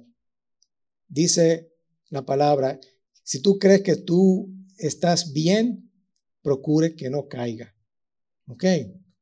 Dice 1.08 1.72
la 2.10 2.26
palabra, 2.26 2.82
si 3.24 3.42
tú 3.42 3.58
crees 3.60 3.82
que 3.82 3.96
tú 3.96 4.54
estás 4.78 5.32
bien, 5.32 5.90
procure 6.42 6.98
que 6.98 7.10
no 7.10 7.30
caiga. 7.30 7.74
¿Ok? 8.48 8.66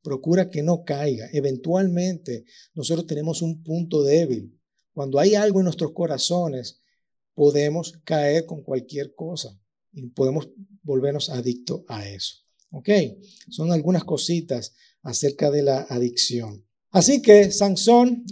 Procura 0.01 0.49
que 0.49 0.63
no 0.63 0.83
caiga. 0.83 1.29
Eventualmente 1.31 2.45
nosotros 2.73 3.05
tenemos 3.05 3.43
un 3.43 3.61
punto 3.61 4.01
débil. 4.01 4.59
Cuando 4.93 5.19
hay 5.19 5.35
algo 5.35 5.59
en 5.59 5.65
nuestros 5.65 5.91
corazones, 5.91 6.81
podemos 7.35 7.99
caer 8.03 8.47
con 8.47 8.63
cualquier 8.63 9.13
cosa 9.13 9.61
y 9.91 10.07
podemos 10.07 10.49
volvernos 10.81 11.29
adictos 11.29 11.83
a 11.87 12.09
eso. 12.09 12.37
¿Ok? 12.71 12.89
Son 13.51 13.71
algunas 13.71 14.05
cositas 14.05 14.73
acerca 15.03 15.51
de 15.51 15.61
la 15.61 15.81
adicción. 15.81 16.65
Así 16.93 17.23
que 17.23 17.51
Sansón 17.51 18.23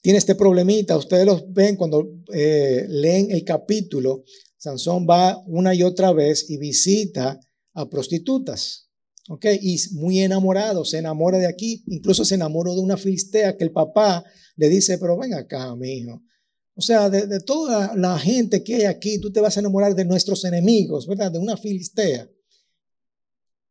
tiene 0.00 0.18
este 0.18 0.34
problemita. 0.34 0.96
Ustedes 0.96 1.26
lo 1.26 1.44
ven 1.50 1.76
cuando 1.76 2.08
eh, 2.32 2.86
leen 2.88 3.30
el 3.30 3.44
capítulo. 3.44 4.24
Sansón 4.56 5.06
va 5.08 5.38
una 5.46 5.74
y 5.74 5.82
otra 5.82 6.12
vez 6.12 6.48
y 6.48 6.56
visita 6.56 7.38
a 7.74 7.88
prostitutas. 7.90 8.88
¿Ok? 9.28 9.46
Y 9.60 9.78
muy 9.92 10.20
enamorado, 10.20 10.84
se 10.86 10.98
enamora 10.98 11.38
de 11.38 11.46
aquí. 11.46 11.84
Incluso 11.88 12.24
se 12.24 12.36
enamoró 12.36 12.74
de 12.74 12.80
una 12.80 12.96
filistea 12.96 13.56
que 13.56 13.64
el 13.64 13.72
papá 13.72 14.24
le 14.56 14.68
dice, 14.70 14.96
pero 14.96 15.18
ven 15.18 15.34
acá, 15.34 15.76
mi 15.76 15.92
hijo. 15.92 16.22
O 16.74 16.80
sea, 16.80 17.10
de, 17.10 17.38
toda 17.40 17.94
la 17.96 18.18
gente 18.18 18.64
que 18.64 18.76
hay 18.76 18.84
aquí, 18.84 19.20
tú 19.20 19.30
te 19.30 19.40
vas 19.40 19.58
a 19.58 19.60
enamorar 19.60 19.94
de 19.94 20.06
nuestros 20.06 20.44
enemigos, 20.46 21.06
¿verdad? 21.06 21.30
De 21.30 21.38
una 21.38 21.58
filistea. 21.58 22.26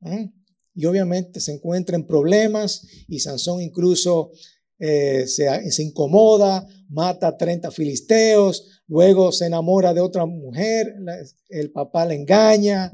¿Eh? 0.05 0.31
Y 0.73 0.85
obviamente 0.85 1.39
se 1.39 1.53
encuentra 1.53 1.95
en 1.95 2.07
problemas 2.07 2.85
y 3.07 3.19
Sansón 3.19 3.61
incluso 3.61 4.31
eh, 4.79 5.27
se, 5.27 5.83
incomoda, 5.83 6.67
mata 6.89 7.27
a 7.27 7.37
30 7.37 7.69
filisteos, 7.71 8.81
luego 8.87 9.31
se 9.31 9.45
enamora 9.45 9.93
de 9.93 10.01
otra 10.01 10.25
mujer, 10.25 10.95
el 11.49 11.71
papá 11.71 12.05
le 12.05 12.15
engaña, 12.15 12.91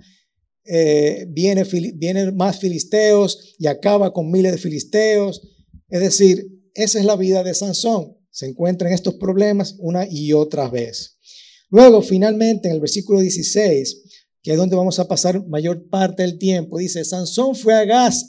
eh, 0.66 1.26
viene, 1.30 1.64
vienen 1.96 2.36
más 2.36 2.60
filisteos 2.60 3.56
y 3.58 3.68
acaba 3.68 4.12
con 4.12 4.30
miles 4.30 4.52
de 4.52 4.58
filisteos. 4.58 5.42
Es 5.88 6.02
decir, 6.02 6.46
esa 6.74 7.00
es 7.00 7.06
la 7.06 7.16
vida 7.16 7.42
de 7.44 7.54
Sansón. 7.54 8.18
Se 8.32 8.48
encuentra 8.48 8.90
en 8.90 8.94
estos 8.94 9.16
problemas 9.16 9.76
una 9.80 10.06
y 10.10 10.34
otra 10.34 10.70
vez. 10.70 11.18
Luego, 11.70 12.02
finalmente, 12.02 12.68
en 12.68 12.76
el 12.76 12.82
versículo 12.82 13.22
16, 13.22 14.07
que 14.48 14.54
es 14.54 14.58
donde 14.58 14.78
vamos 14.78 14.98
a 14.98 15.10
pasar 15.10 15.46
mayor 15.46 15.90
parte 15.90 16.24
del 16.24 16.38
tiempo, 16.38 16.78
dice, 16.78 17.04
Sansón 17.04 17.54
fue 17.54 17.74
a 17.74 17.84
Gaza 17.84 18.26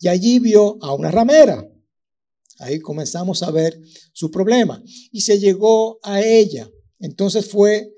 y 0.00 0.08
allí 0.08 0.38
vio 0.38 0.82
a 0.82 0.94
una 0.94 1.10
ramera. 1.10 1.70
Ahí 2.60 2.80
comenzamos 2.80 3.42
a 3.42 3.50
ver 3.50 3.78
su 4.14 4.30
problema. 4.30 4.82
Y 5.12 5.20
se 5.20 5.38
llegó 5.38 5.98
a 6.02 6.22
ella. 6.22 6.70
Entonces 6.98 7.50
fue 7.50 7.92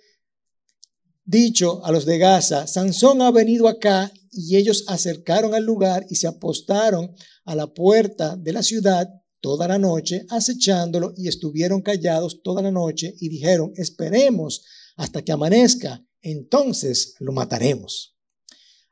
dicho 1.24 1.84
a 1.84 1.92
los 1.92 2.04
de 2.04 2.18
Gaza, 2.18 2.66
Sansón 2.66 3.22
ha 3.22 3.30
venido 3.30 3.68
acá 3.68 4.12
y 4.32 4.56
ellos 4.56 4.84
acercaron 4.88 5.54
al 5.54 5.62
lugar 5.62 6.04
y 6.10 6.16
se 6.16 6.26
apostaron 6.26 7.14
a 7.44 7.54
la 7.54 7.72
puerta 7.72 8.34
de 8.34 8.54
la 8.54 8.64
ciudad 8.64 9.08
toda 9.40 9.68
la 9.68 9.78
noche, 9.78 10.26
acechándolo 10.30 11.14
y 11.16 11.28
estuvieron 11.28 11.80
callados 11.80 12.42
toda 12.42 12.60
la 12.60 12.72
noche 12.72 13.14
y 13.20 13.28
dijeron, 13.28 13.70
esperemos 13.76 14.64
hasta 14.96 15.22
que 15.22 15.30
amanezca 15.30 16.02
entonces 16.32 17.14
lo 17.20 17.32
mataremos. 17.32 18.16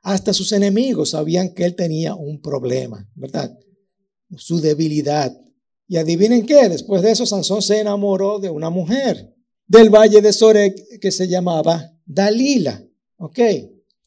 Hasta 0.02 0.32
sus 0.32 0.52
enemigos 0.52 1.10
sabían 1.10 1.54
que 1.54 1.64
él 1.64 1.74
tenía 1.74 2.14
un 2.14 2.40
problema, 2.40 3.10
¿verdad? 3.14 3.58
Su 4.36 4.60
debilidad. 4.60 5.36
Y 5.88 5.96
adivinen 5.96 6.46
qué, 6.46 6.68
después 6.68 7.02
de 7.02 7.10
eso 7.10 7.26
Sansón 7.26 7.62
se 7.62 7.80
enamoró 7.80 8.38
de 8.38 8.50
una 8.50 8.70
mujer 8.70 9.34
del 9.66 9.90
valle 9.90 10.20
de 10.20 10.32
Sorek 10.32 10.98
que 11.00 11.10
se 11.10 11.26
llamaba 11.26 11.92
Dalila, 12.04 12.84
¿ok? 13.16 13.38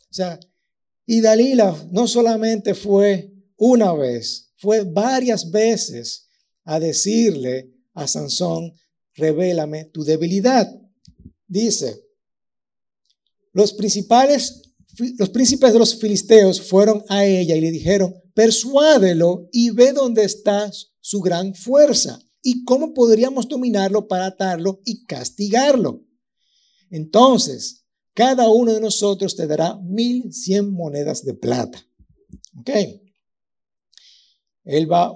O 0.10 0.13
sea, 0.13 0.39
y 1.05 1.22
Dalila 1.22 1.75
no 1.91 2.07
solamente 2.07 2.75
fue 2.75 3.31
una 3.57 3.93
vez, 3.93 4.53
fue 4.57 4.84
varias 4.84 5.50
veces 5.51 6.27
a 6.63 6.79
decirle 6.79 7.72
a 7.93 8.07
Sansón, 8.07 8.74
revélame 9.15 9.86
tu 9.86 10.03
debilidad. 10.03 10.69
Dice, 11.48 12.07
los 13.58 13.74
principales, 13.74 14.62
los 15.18 15.30
príncipes 15.30 15.74
de 15.74 15.80
los 15.80 16.00
filisteos 16.00 16.62
fueron 16.62 17.04
a 17.10 17.26
ella 17.26 17.56
y 17.56 17.62
le 17.62 17.72
dijeron, 17.72 18.14
persuádelo 18.36 19.50
y 19.52 19.72
ve 19.72 19.94
dónde 19.94 20.26
está 20.26 20.72
su 21.02 21.22
gran 21.22 21.56
fuerza 21.56 22.20
y 22.44 22.64
cómo 22.66 22.94
podríamos 22.94 23.48
dominarlo 23.48 24.08
para 24.08 24.28
atarlo 24.28 24.80
y 24.86 25.06
castigarlo. 25.06 26.06
Entonces, 26.92 27.84
cada 28.14 28.48
uno 28.48 28.74
de 28.74 28.80
nosotros 28.80 29.36
te 29.36 29.48
dará 29.48 29.76
mil 29.82 30.32
cien 30.32 30.72
monedas 30.72 31.26
de 31.26 31.34
plata. 31.34 31.84
¿Ok? 32.60 32.70
Él 34.66 34.92
va, 34.92 35.16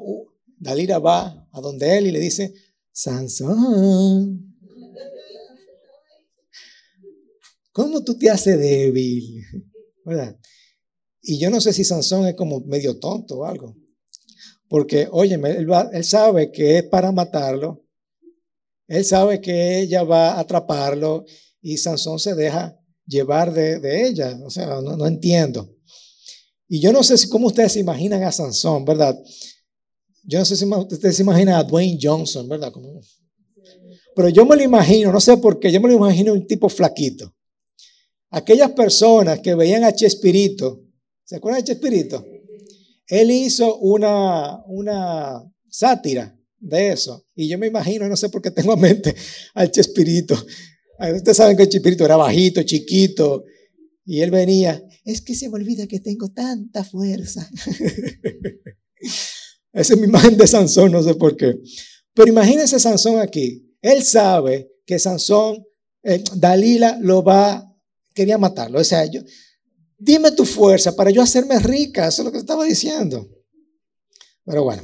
Dalila 0.58 0.98
va 0.98 1.48
a 1.52 1.62
donde 1.62 1.96
él 1.96 2.08
y 2.08 2.12
le 2.12 2.20
dice, 2.20 2.56
Sansón, 2.92 4.51
¿cómo 7.72 8.04
tú 8.04 8.18
te 8.18 8.30
haces 8.30 8.58
débil? 8.58 9.44
¿Verdad? 10.06 10.38
Y 11.22 11.38
yo 11.38 11.50
no 11.50 11.62
sé 11.62 11.72
si 11.74 11.84
Sansón 11.84 12.28
es 12.28 12.36
como 12.36 12.62
medio 12.62 12.98
tonto 13.00 13.40
o 13.40 13.46
algo. 13.46 13.76
Porque, 14.68 15.08
oye, 15.12 15.36
él, 15.36 16.04
sabe 16.04 16.52
que 16.52 16.80
es 16.80 16.84
para 16.84 17.12
matarlo. 17.12 17.86
Él 18.88 19.06
sabe 19.06 19.40
que 19.40 19.80
ella 19.80 20.04
va 20.04 20.32
a 20.32 20.40
atraparlo 20.40 21.26
y 21.62 21.78
Sansón 21.78 22.20
se 22.20 22.36
deja 22.36 22.78
llevar 23.06 23.54
de, 23.54 24.08
ella. 24.08 24.40
O 24.46 24.50
sea, 24.50 24.82
no, 24.82 25.06
entiendo. 25.06 25.70
Y 26.68 26.80
yo 26.80 26.92
no 26.92 27.04
sé 27.04 27.28
cómo 27.30 27.48
ustedes 27.48 27.74
se 27.74 27.80
imaginan 27.82 28.24
a 28.24 28.32
Sansón, 28.32 28.86
¿verdad? 28.86 29.16
Yo 30.24 30.40
no 30.40 30.46
sé 30.46 30.56
si 30.56 30.66
ustedes 30.66 31.18
se 31.18 31.24
imaginan 31.24 31.56
a 31.56 31.64
Dwayne 31.64 32.00
Johnson, 32.02 32.48
¿verdad? 32.48 32.72
pero 34.16 34.30
yo 34.30 34.46
me 34.46 34.56
lo 34.56 34.64
imagino, 34.64 35.12
no 35.12 35.20
sé 35.20 35.38
por 35.38 35.60
qué, 35.60 35.72
yo 35.72 35.82
me 35.82 35.90
lo 35.90 35.96
imagino 35.96 36.34
un 36.34 36.46
tipo 36.48 36.70
flaquito. 36.70 37.34
Aquellas 38.32 38.72
personas 38.72 39.40
que 39.40 39.56
veían 39.56 39.84
a 39.84 39.94
Chespirito, 39.94 40.84
¿se 41.24 41.36
acuerdan 41.36 41.62
de 41.62 41.74
Chespirito? 41.74 42.26
Él 43.08 43.32
hizo 43.32 43.78
una, 43.78 44.64
una 44.66 45.44
sátira 45.70 46.38
de 46.58 46.92
eso. 46.92 47.28
Y 47.36 47.48
yo 47.48 47.58
me 47.58 47.68
imagino, 47.68 48.08
no 48.08 48.18
sé 48.18 48.30
por 48.30 48.42
qué 48.42 48.52
tengo 48.52 48.74
en 48.74 48.80
mente 48.80 49.16
al 49.54 49.72
Chespirito 49.72 50.36
Ustedes 51.10 51.38
saben 51.38 51.58
que 51.58 51.64
el 51.64 51.70
Chespirito 51.70 52.06
era 52.06 52.16
bajito, 52.16 52.62
chiquito, 52.62 53.46
y 54.06 54.22
él 54.22 54.30
venía, 54.30 54.84
es 55.04 55.22
que 55.22 55.34
se 55.34 55.50
me 55.50 55.56
olvida 55.56 55.88
que 55.88 56.00
tengo 56.00 56.30
tanta 56.30 56.84
fuerza. 56.84 57.50
Esa 59.74 59.94
es 59.94 60.00
mi 60.00 60.06
imagen 60.06 60.38
de 60.38 60.46
Sansón, 60.46 60.92
no 60.92 61.02
sé 61.02 61.16
por 61.16 61.36
qué. 61.36 61.56
Pero 62.14 62.28
imagínense 62.28 62.80
Sansón 62.80 63.20
aquí. 63.20 63.76
Él 63.82 64.04
sabe 64.04 64.70
que 64.86 65.00
Sansón, 65.00 65.66
eh, 66.04 66.24
Dalila 66.36 67.00
lo 67.02 67.24
va, 67.24 67.71
quería 68.22 68.38
matarlo. 68.38 68.80
O 68.80 68.84
sea, 68.84 69.06
yo, 69.06 69.22
dime 69.98 70.32
tu 70.32 70.46
fuerza 70.46 70.96
para 70.96 71.10
yo 71.10 71.22
hacerme 71.22 71.58
rica. 71.60 72.08
Eso 72.08 72.22
es 72.22 72.26
lo 72.26 72.32
que 72.32 72.38
estaba 72.38 72.66
diciendo. 72.66 73.28
Pero 74.46 74.64
bueno. 74.64 74.84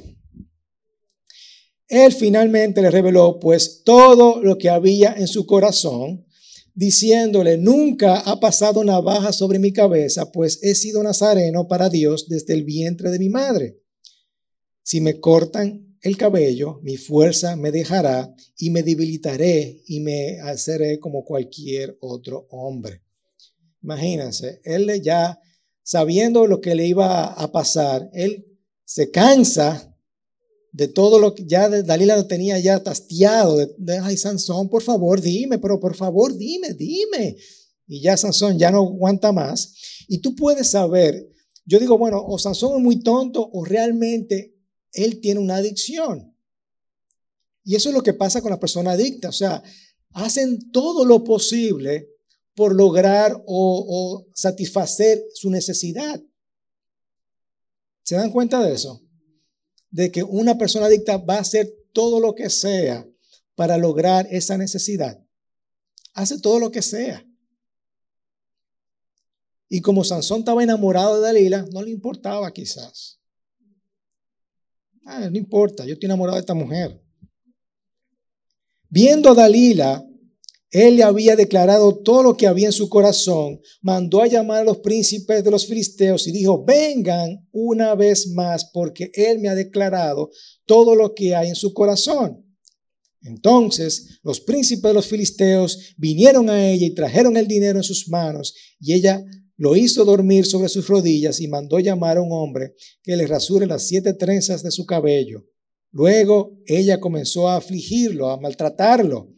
Él 1.88 2.12
finalmente 2.12 2.82
le 2.82 2.92
reveló 2.92 3.40
pues 3.40 3.84
todo 3.84 4.44
lo 4.44 4.58
que 4.58 4.70
había 4.70 5.14
en 5.14 5.28
su 5.28 5.46
corazón, 5.46 6.26
diciéndole, 6.74 7.58
nunca 7.58 8.20
ha 8.20 8.42
pasado 8.42 8.84
navaja 8.84 9.32
sobre 9.32 9.58
mi 9.58 9.72
cabeza, 9.72 10.32
pues 10.32 10.60
he 10.64 10.76
sido 10.76 11.02
nazareno 11.02 11.68
para 11.70 11.88
Dios 11.88 12.28
desde 12.28 12.56
el 12.56 12.66
vientre 12.66 13.10
de 13.10 13.20
mi 13.20 13.30
madre. 13.30 13.80
Si 14.84 15.00
me 15.00 15.22
cortan 15.22 15.98
el 16.02 16.18
cabello, 16.18 16.80
mi 16.84 16.98
fuerza 16.98 17.56
me 17.56 17.72
dejará 17.72 18.36
y 18.58 18.70
me 18.70 18.84
debilitaré 18.84 19.82
y 19.88 20.02
me 20.02 20.42
haceré 20.42 21.00
como 21.00 21.24
cualquier 21.24 21.98
otro 22.02 22.48
hombre. 22.50 23.07
Imagínense, 23.88 24.60
él 24.66 25.02
ya 25.02 25.40
sabiendo 25.82 26.46
lo 26.46 26.60
que 26.60 26.76
le 26.76 26.86
iba 26.86 27.28
a 27.28 27.52
pasar, 27.54 28.10
él 28.12 28.46
se 28.84 29.12
cansa 29.12 29.96
de 30.74 30.90
todo 30.90 31.20
lo 31.20 31.34
que 31.34 31.46
ya 31.46 31.70
Dalila 31.70 32.18
lo 32.18 32.28
tenía 32.28 32.60
ya 32.60 32.84
tastiado, 32.84 33.56
de, 33.56 33.98
ay 34.00 34.18
Sansón, 34.18 34.68
por 34.68 34.84
favor, 34.84 35.22
dime, 35.22 35.58
pero 35.58 35.80
por 35.80 35.96
favor, 35.96 36.36
dime, 36.36 36.74
dime. 36.74 37.38
Y 37.88 38.02
ya 38.02 38.18
Sansón 38.18 38.60
ya 38.60 38.72
no 38.72 38.80
aguanta 38.80 39.32
más. 39.32 39.74
Y 40.10 40.18
tú 40.18 40.36
puedes 40.36 40.68
saber, 40.68 41.26
yo 41.64 41.80
digo, 41.80 41.98
bueno, 41.98 42.22
o 42.22 42.38
Sansón 42.38 42.76
es 42.76 42.84
muy 42.84 43.02
tonto 43.02 43.50
o 43.54 43.64
realmente 43.64 44.54
él 44.92 45.22
tiene 45.22 45.40
una 45.40 45.56
adicción. 45.56 46.36
Y 47.64 47.76
eso 47.76 47.88
es 47.88 47.96
lo 47.96 48.04
que 48.04 48.14
pasa 48.14 48.42
con 48.42 48.52
la 48.52 48.60
persona 48.60 48.92
adicta, 48.92 49.30
o 49.30 49.34
sea, 49.34 49.64
hacen 50.12 50.74
todo 50.74 51.06
lo 51.06 51.24
posible 51.24 52.17
por 52.58 52.74
lograr 52.74 53.40
o, 53.46 54.26
satisfacer 54.34 55.24
su 55.36 55.52
necesidad. 55.52 56.20
¿Se 58.02 58.16
dan 58.16 58.32
cuenta 58.32 58.64
de 58.64 58.74
eso? 58.74 59.04
de 59.90 60.12
que 60.12 60.24
una 60.24 60.58
persona 60.58 60.88
adicta 60.88 61.18
va 61.18 61.36
a 61.36 61.42
hacer 61.42 61.74
todo 61.94 62.20
lo 62.20 62.36
que 62.36 62.50
sea 62.50 63.08
para 63.56 63.78
lograr 63.78 64.28
esa 64.30 64.58
necesidad. 64.58 65.24
Hace 66.14 66.40
todo 66.40 66.60
lo 66.60 66.72
que 66.72 66.82
sea. 66.82 67.26
Y 69.70 69.82
como 69.82 70.04
Sansón 70.04 70.40
estaba 70.40 70.64
enamorado 70.64 71.16
de 71.16 71.22
Dalila, 71.22 71.66
no 71.72 71.82
le 71.82 71.92
importaba 71.92 72.52
quizás. 72.52 73.20
Ah, 75.06 75.30
no 75.30 75.38
importa, 75.38 75.86
yo 75.86 75.94
estoy 75.94 76.08
enamorado 76.08 76.36
de 76.36 76.42
esta 76.42 76.54
mujer. 76.54 77.02
Viendo 78.90 79.30
a 79.30 79.36
Dalila 79.36 80.07
él 80.72 80.98
le 80.98 81.04
había 81.04 81.36
declarado 81.36 81.98
todo 82.00 82.24
lo 82.24 82.36
que 82.36 82.48
había 82.48 82.68
en 82.68 82.74
su 82.74 82.90
corazón, 82.90 83.62
mandó 83.82 84.22
a 84.22 84.28
llamar 84.28 84.62
a 84.62 84.66
los 84.66 84.80
príncipes 84.80 85.44
de 85.44 85.52
los 85.52 85.66
filisteos 85.66 86.28
y 86.28 86.32
dijo, 86.32 86.66
vengan 86.66 87.48
una 87.52 87.96
vez 87.96 88.28
más 88.28 88.66
porque 88.74 89.10
él 89.14 89.40
me 89.40 89.48
ha 89.48 89.56
declarado 89.56 90.30
todo 90.66 90.96
lo 90.96 91.14
que 91.14 91.36
hay 91.36 91.50
en 91.50 91.56
su 91.56 91.74
corazón. 91.74 92.44
Entonces 93.22 94.20
los 94.24 94.42
príncipes 94.42 94.84
de 94.84 94.94
los 94.94 95.08
filisteos 95.08 95.94
vinieron 95.98 96.50
a 96.50 96.70
ella 96.70 96.86
y 96.86 96.94
trajeron 96.94 97.38
el 97.38 97.48
dinero 97.48 97.80
en 97.80 97.84
sus 97.84 98.10
manos 98.10 98.54
y 98.80 98.94
ella 98.94 99.24
lo 99.56 99.76
hizo 99.76 100.06
dormir 100.06 100.46
sobre 100.46 100.70
sus 100.70 100.88
rodillas 100.88 101.40
y 101.40 101.48
mandó 101.48 101.80
llamar 101.80 102.18
a 102.18 102.22
un 102.22 102.32
hombre 102.32 102.76
que 103.02 103.16
le 103.16 103.26
rasure 103.26 103.66
las 103.66 103.88
siete 103.88 104.14
trenzas 104.14 104.64
de 104.64 104.72
su 104.72 104.86
cabello. 104.86 105.46
Luego 105.92 106.60
ella 106.68 107.00
comenzó 107.00 107.48
a 107.48 107.56
afligirlo, 107.56 108.30
a 108.30 108.40
maltratarlo 108.40 109.37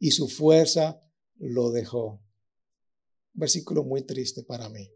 y 0.00 0.10
su 0.10 0.26
fuerza 0.26 1.00
lo 1.38 1.70
dejó. 1.70 2.20
Versículo 3.32 3.84
muy 3.84 4.02
triste 4.02 4.42
para 4.42 4.68
mí. 4.68 4.90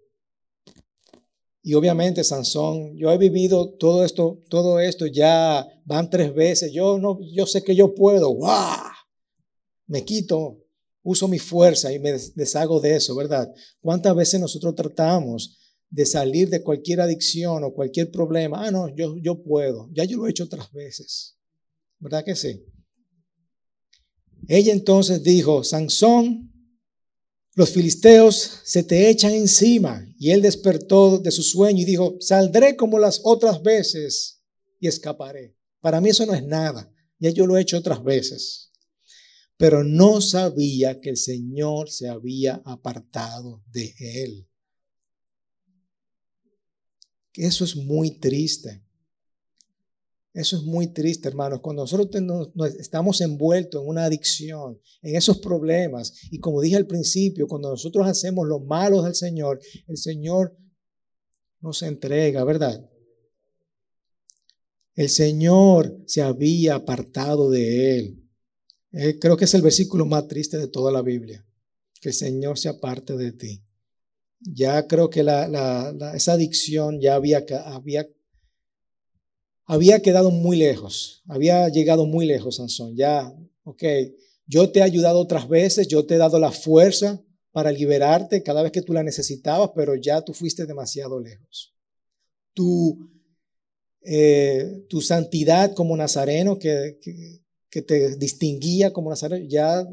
Y 1.62 1.74
obviamente 1.74 2.24
Sansón, 2.24 2.96
yo 2.96 3.12
he 3.12 3.18
vivido 3.18 3.70
todo 3.74 4.04
esto, 4.04 4.42
todo 4.48 4.80
esto 4.80 5.06
ya 5.06 5.66
van 5.84 6.10
tres 6.10 6.34
veces. 6.34 6.72
Yo 6.72 6.98
no, 6.98 7.18
yo 7.32 7.46
sé 7.46 7.62
que 7.62 7.76
yo 7.76 7.94
puedo. 7.94 8.34
¡Wow! 8.34 8.50
Me 9.86 10.04
quito, 10.04 10.62
uso 11.02 11.28
mi 11.28 11.38
fuerza 11.38 11.92
y 11.92 11.98
me 11.98 12.12
deshago 12.34 12.80
de 12.80 12.96
eso, 12.96 13.14
¿verdad? 13.14 13.50
¿Cuántas 13.80 14.14
veces 14.16 14.40
nosotros 14.40 14.74
tratamos 14.74 15.58
de 15.88 16.04
salir 16.04 16.48
de 16.50 16.62
cualquier 16.62 17.00
adicción 17.00 17.62
o 17.64 17.72
cualquier 17.72 18.10
problema? 18.10 18.66
Ah, 18.66 18.70
no, 18.70 18.94
yo, 18.94 19.16
yo 19.18 19.42
puedo. 19.42 19.88
Ya 19.92 20.04
yo 20.04 20.18
lo 20.18 20.26
he 20.26 20.30
hecho 20.30 20.44
otras 20.44 20.70
veces. 20.72 21.38
¿Verdad 21.98 22.24
que 22.24 22.34
sí? 22.34 22.62
Ella 24.48 24.72
entonces 24.72 25.22
dijo, 25.22 25.64
Sansón, 25.64 26.52
los 27.54 27.70
filisteos 27.70 28.60
se 28.64 28.82
te 28.82 29.08
echan 29.08 29.32
encima. 29.32 30.06
Y 30.18 30.30
él 30.30 30.42
despertó 30.42 31.18
de 31.18 31.30
su 31.30 31.42
sueño 31.42 31.82
y 31.82 31.84
dijo, 31.84 32.16
saldré 32.20 32.76
como 32.76 32.98
las 32.98 33.20
otras 33.24 33.62
veces 33.62 34.42
y 34.80 34.88
escaparé. 34.88 35.56
Para 35.80 36.00
mí 36.00 36.10
eso 36.10 36.26
no 36.26 36.34
es 36.34 36.44
nada. 36.44 36.90
Ya 37.18 37.30
yo 37.30 37.46
lo 37.46 37.56
he 37.56 37.60
hecho 37.60 37.78
otras 37.78 38.02
veces. 38.02 38.72
Pero 39.56 39.84
no 39.84 40.20
sabía 40.20 41.00
que 41.00 41.10
el 41.10 41.16
Señor 41.16 41.90
se 41.90 42.08
había 42.08 42.60
apartado 42.64 43.62
de 43.70 43.94
él. 43.98 44.48
Eso 47.34 47.64
es 47.64 47.76
muy 47.76 48.18
triste. 48.18 48.83
Eso 50.34 50.56
es 50.56 50.64
muy 50.64 50.88
triste, 50.88 51.28
hermanos. 51.28 51.60
Cuando 51.60 51.82
nosotros 51.82 52.10
estamos 52.80 53.20
envueltos 53.20 53.80
en 53.80 53.88
una 53.88 54.04
adicción, 54.04 54.80
en 55.00 55.14
esos 55.14 55.38
problemas, 55.38 56.12
y 56.28 56.40
como 56.40 56.60
dije 56.60 56.74
al 56.74 56.88
principio, 56.88 57.46
cuando 57.46 57.70
nosotros 57.70 58.04
hacemos 58.08 58.48
lo 58.48 58.58
malo 58.58 59.00
del 59.02 59.14
Señor, 59.14 59.60
el 59.86 59.96
Señor 59.96 60.58
nos 61.60 61.82
entrega, 61.82 62.42
¿verdad? 62.42 62.84
El 64.96 65.08
Señor 65.08 66.02
se 66.06 66.20
había 66.20 66.74
apartado 66.74 67.48
de 67.48 67.98
él. 67.98 68.28
Eh, 68.90 69.18
creo 69.20 69.36
que 69.36 69.44
es 69.44 69.54
el 69.54 69.62
versículo 69.62 70.04
más 70.04 70.26
triste 70.26 70.58
de 70.58 70.66
toda 70.66 70.90
la 70.90 71.02
Biblia, 71.02 71.46
que 72.00 72.08
el 72.08 72.14
Señor 72.14 72.58
se 72.58 72.68
aparte 72.68 73.16
de 73.16 73.30
ti. 73.30 73.64
Ya 74.40 74.88
creo 74.88 75.10
que 75.10 75.20
esa 75.20 76.32
adicción 76.32 77.00
ya 77.00 77.14
había, 77.14 77.44
había 77.66 78.08
había 79.66 80.00
quedado 80.00 80.30
muy 80.30 80.56
lejos, 80.56 81.22
había 81.26 81.68
llegado 81.68 82.06
muy 82.06 82.26
lejos, 82.26 82.56
Sansón. 82.56 82.96
Ya, 82.96 83.32
ok, 83.64 83.82
yo 84.46 84.70
te 84.70 84.80
he 84.80 84.82
ayudado 84.82 85.20
otras 85.20 85.48
veces, 85.48 85.88
yo 85.88 86.06
te 86.06 86.14
he 86.14 86.18
dado 86.18 86.38
la 86.38 86.52
fuerza 86.52 87.22
para 87.52 87.72
liberarte 87.72 88.42
cada 88.42 88.62
vez 88.62 88.72
que 88.72 88.82
tú 88.82 88.92
la 88.92 89.02
necesitabas, 89.02 89.70
pero 89.74 89.94
ya 89.94 90.22
tú 90.22 90.34
fuiste 90.34 90.66
demasiado 90.66 91.20
lejos. 91.20 91.74
Tu, 92.52 93.10
eh, 94.02 94.84
tu 94.88 95.00
santidad 95.00 95.72
como 95.74 95.96
nazareno 95.96 96.58
que, 96.58 96.98
que 97.70 97.82
te 97.82 98.16
distinguía 98.16 98.92
como 98.92 99.10
nazareno, 99.10 99.46
ya 99.48 99.86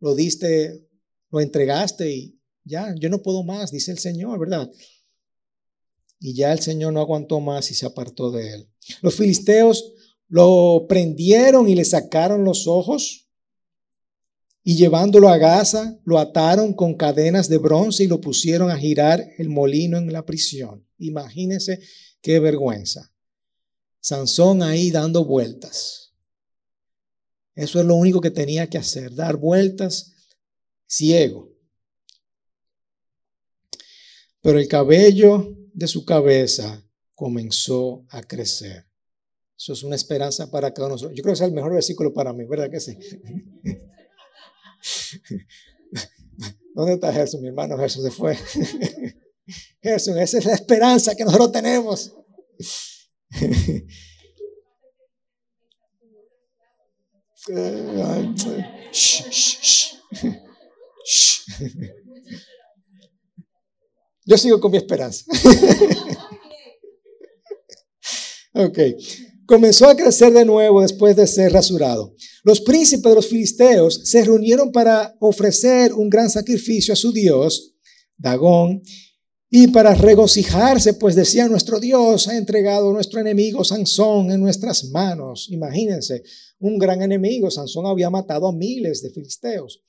lo 0.00 0.14
diste, 0.14 0.86
lo 1.30 1.40
entregaste 1.40 2.10
y 2.10 2.38
ya, 2.64 2.94
yo 2.96 3.08
no 3.08 3.22
puedo 3.22 3.42
más, 3.42 3.70
dice 3.70 3.90
el 3.90 3.98
Señor, 3.98 4.38
¿verdad? 4.38 4.70
Y 6.20 6.34
ya 6.34 6.52
el 6.52 6.60
Señor 6.60 6.92
no 6.92 7.00
aguantó 7.00 7.40
más 7.40 7.70
y 7.70 7.74
se 7.74 7.86
apartó 7.86 8.30
de 8.30 8.54
él. 8.54 8.68
Los 9.02 9.14
filisteos 9.14 9.94
lo 10.28 10.86
prendieron 10.88 11.68
y 11.68 11.74
le 11.74 11.84
sacaron 11.84 12.44
los 12.44 12.66
ojos 12.66 13.28
y 14.68 14.76
llevándolo 14.76 15.30
a 15.30 15.38
Gaza, 15.38 15.98
lo 16.04 16.18
ataron 16.18 16.74
con 16.74 16.94
cadenas 16.94 17.48
de 17.48 17.56
bronce 17.56 18.04
y 18.04 18.06
lo 18.06 18.20
pusieron 18.20 18.70
a 18.70 18.76
girar 18.76 19.26
el 19.38 19.48
molino 19.48 19.96
en 19.96 20.12
la 20.12 20.26
prisión. 20.26 20.86
Imagínense 20.98 21.80
qué 22.20 22.38
vergüenza. 22.38 23.10
Sansón 24.00 24.62
ahí 24.62 24.90
dando 24.90 25.24
vueltas. 25.24 26.12
Eso 27.54 27.80
es 27.80 27.86
lo 27.86 27.94
único 27.94 28.20
que 28.20 28.30
tenía 28.30 28.68
que 28.68 28.76
hacer, 28.78 29.14
dar 29.14 29.38
vueltas 29.38 30.12
ciego. 30.86 31.50
Pero 34.42 34.58
el 34.58 34.68
cabello 34.68 35.57
de 35.78 35.86
su 35.86 36.04
cabeza 36.04 36.84
comenzó 37.14 38.04
a 38.10 38.20
crecer. 38.20 38.84
Eso 39.56 39.72
es 39.72 39.84
una 39.84 39.94
esperanza 39.94 40.50
para 40.50 40.74
cada 40.74 40.88
uno. 40.88 40.96
Yo 40.96 41.08
creo 41.08 41.26
que 41.26 41.32
es 41.32 41.40
el 41.40 41.52
mejor 41.52 41.72
versículo 41.72 42.12
para 42.12 42.32
mí, 42.32 42.44
¿verdad 42.44 42.68
que 42.68 42.80
sí? 42.80 42.98
¿Dónde 46.74 46.94
está 46.94 47.12
Jesús? 47.12 47.40
Mi 47.40 47.46
hermano 47.48 47.78
Jesús 47.78 48.02
se 48.02 48.10
fue. 48.10 48.36
Jesús, 49.80 50.16
esa 50.16 50.38
es 50.38 50.46
la 50.46 50.54
esperanza 50.54 51.14
que 51.14 51.24
nosotros 51.24 51.52
tenemos. 51.52 52.12
Yo 64.28 64.36
sigo 64.36 64.60
con 64.60 64.70
mi 64.70 64.76
esperanza. 64.76 65.24
ok. 68.52 68.78
Comenzó 69.46 69.88
a 69.88 69.96
crecer 69.96 70.34
de 70.34 70.44
nuevo 70.44 70.82
después 70.82 71.16
de 71.16 71.26
ser 71.26 71.50
rasurado. 71.50 72.14
Los 72.44 72.60
príncipes 72.60 73.10
de 73.10 73.14
los 73.14 73.26
filisteos 73.26 74.02
se 74.04 74.22
reunieron 74.22 74.70
para 74.70 75.16
ofrecer 75.20 75.94
un 75.94 76.10
gran 76.10 76.28
sacrificio 76.28 76.92
a 76.92 76.96
su 76.96 77.10
Dios, 77.10 77.72
Dagón, 78.18 78.82
y 79.48 79.68
para 79.68 79.94
regocijarse, 79.94 80.92
pues 80.92 81.14
decía 81.14 81.48
nuestro 81.48 81.80
Dios 81.80 82.28
ha 82.28 82.36
entregado 82.36 82.90
a 82.90 82.92
nuestro 82.92 83.20
enemigo 83.20 83.64
Sansón 83.64 84.30
en 84.30 84.42
nuestras 84.42 84.90
manos. 84.90 85.48
Imagínense, 85.50 86.22
un 86.58 86.76
gran 86.76 87.00
enemigo, 87.00 87.50
Sansón 87.50 87.86
había 87.86 88.10
matado 88.10 88.46
a 88.46 88.52
miles 88.52 89.00
de 89.00 89.08
filisteos. 89.08 89.82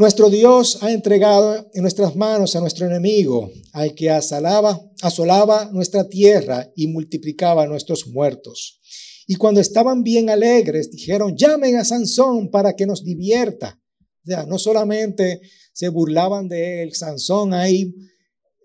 Nuestro 0.00 0.30
Dios 0.30 0.78
ha 0.80 0.90
entregado 0.92 1.68
en 1.74 1.82
nuestras 1.82 2.16
manos 2.16 2.56
a 2.56 2.60
nuestro 2.60 2.86
enemigo, 2.86 3.52
al 3.74 3.94
que 3.94 4.08
asolaba, 4.08 4.80
asolaba 5.02 5.68
nuestra 5.74 6.08
tierra 6.08 6.72
y 6.74 6.86
multiplicaba 6.86 7.66
nuestros 7.66 8.06
muertos. 8.06 8.80
Y 9.26 9.34
cuando 9.34 9.60
estaban 9.60 10.02
bien 10.02 10.30
alegres, 10.30 10.90
dijeron, 10.90 11.36
llamen 11.36 11.76
a 11.76 11.84
Sansón 11.84 12.50
para 12.50 12.74
que 12.74 12.86
nos 12.86 13.04
divierta. 13.04 13.78
O 14.24 14.26
sea, 14.26 14.46
no 14.46 14.58
solamente 14.58 15.42
se 15.74 15.90
burlaban 15.90 16.48
de 16.48 16.82
él, 16.82 16.94
Sansón 16.94 17.52
ahí, 17.52 17.94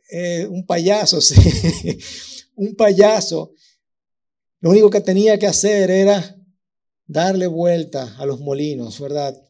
eh, 0.09 0.47
un 0.49 0.65
payaso, 0.65 1.19
un 2.55 2.75
payaso. 2.75 3.51
Lo 4.61 4.69
único 4.69 4.89
que 4.89 5.01
tenía 5.01 5.37
que 5.37 5.47
hacer 5.47 5.91
era 5.91 6.37
darle 7.05 7.47
vuelta 7.47 8.15
a 8.17 8.25
los 8.25 8.39
molinos, 8.39 9.01
¿verdad? 9.01 9.44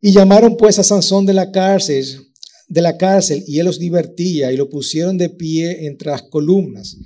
Y 0.00 0.12
llamaron 0.12 0.56
pues 0.56 0.78
a 0.78 0.82
Sansón 0.82 1.26
de 1.26 1.34
la 1.34 1.50
cárcel, 1.50 2.06
de 2.68 2.80
la 2.80 2.96
cárcel, 2.96 3.44
y 3.46 3.58
él 3.58 3.66
los 3.66 3.78
divertía 3.78 4.50
y 4.50 4.56
lo 4.56 4.70
pusieron 4.70 5.18
de 5.18 5.28
pie 5.28 5.86
entre 5.86 6.10
las 6.10 6.22
columnas. 6.22 6.96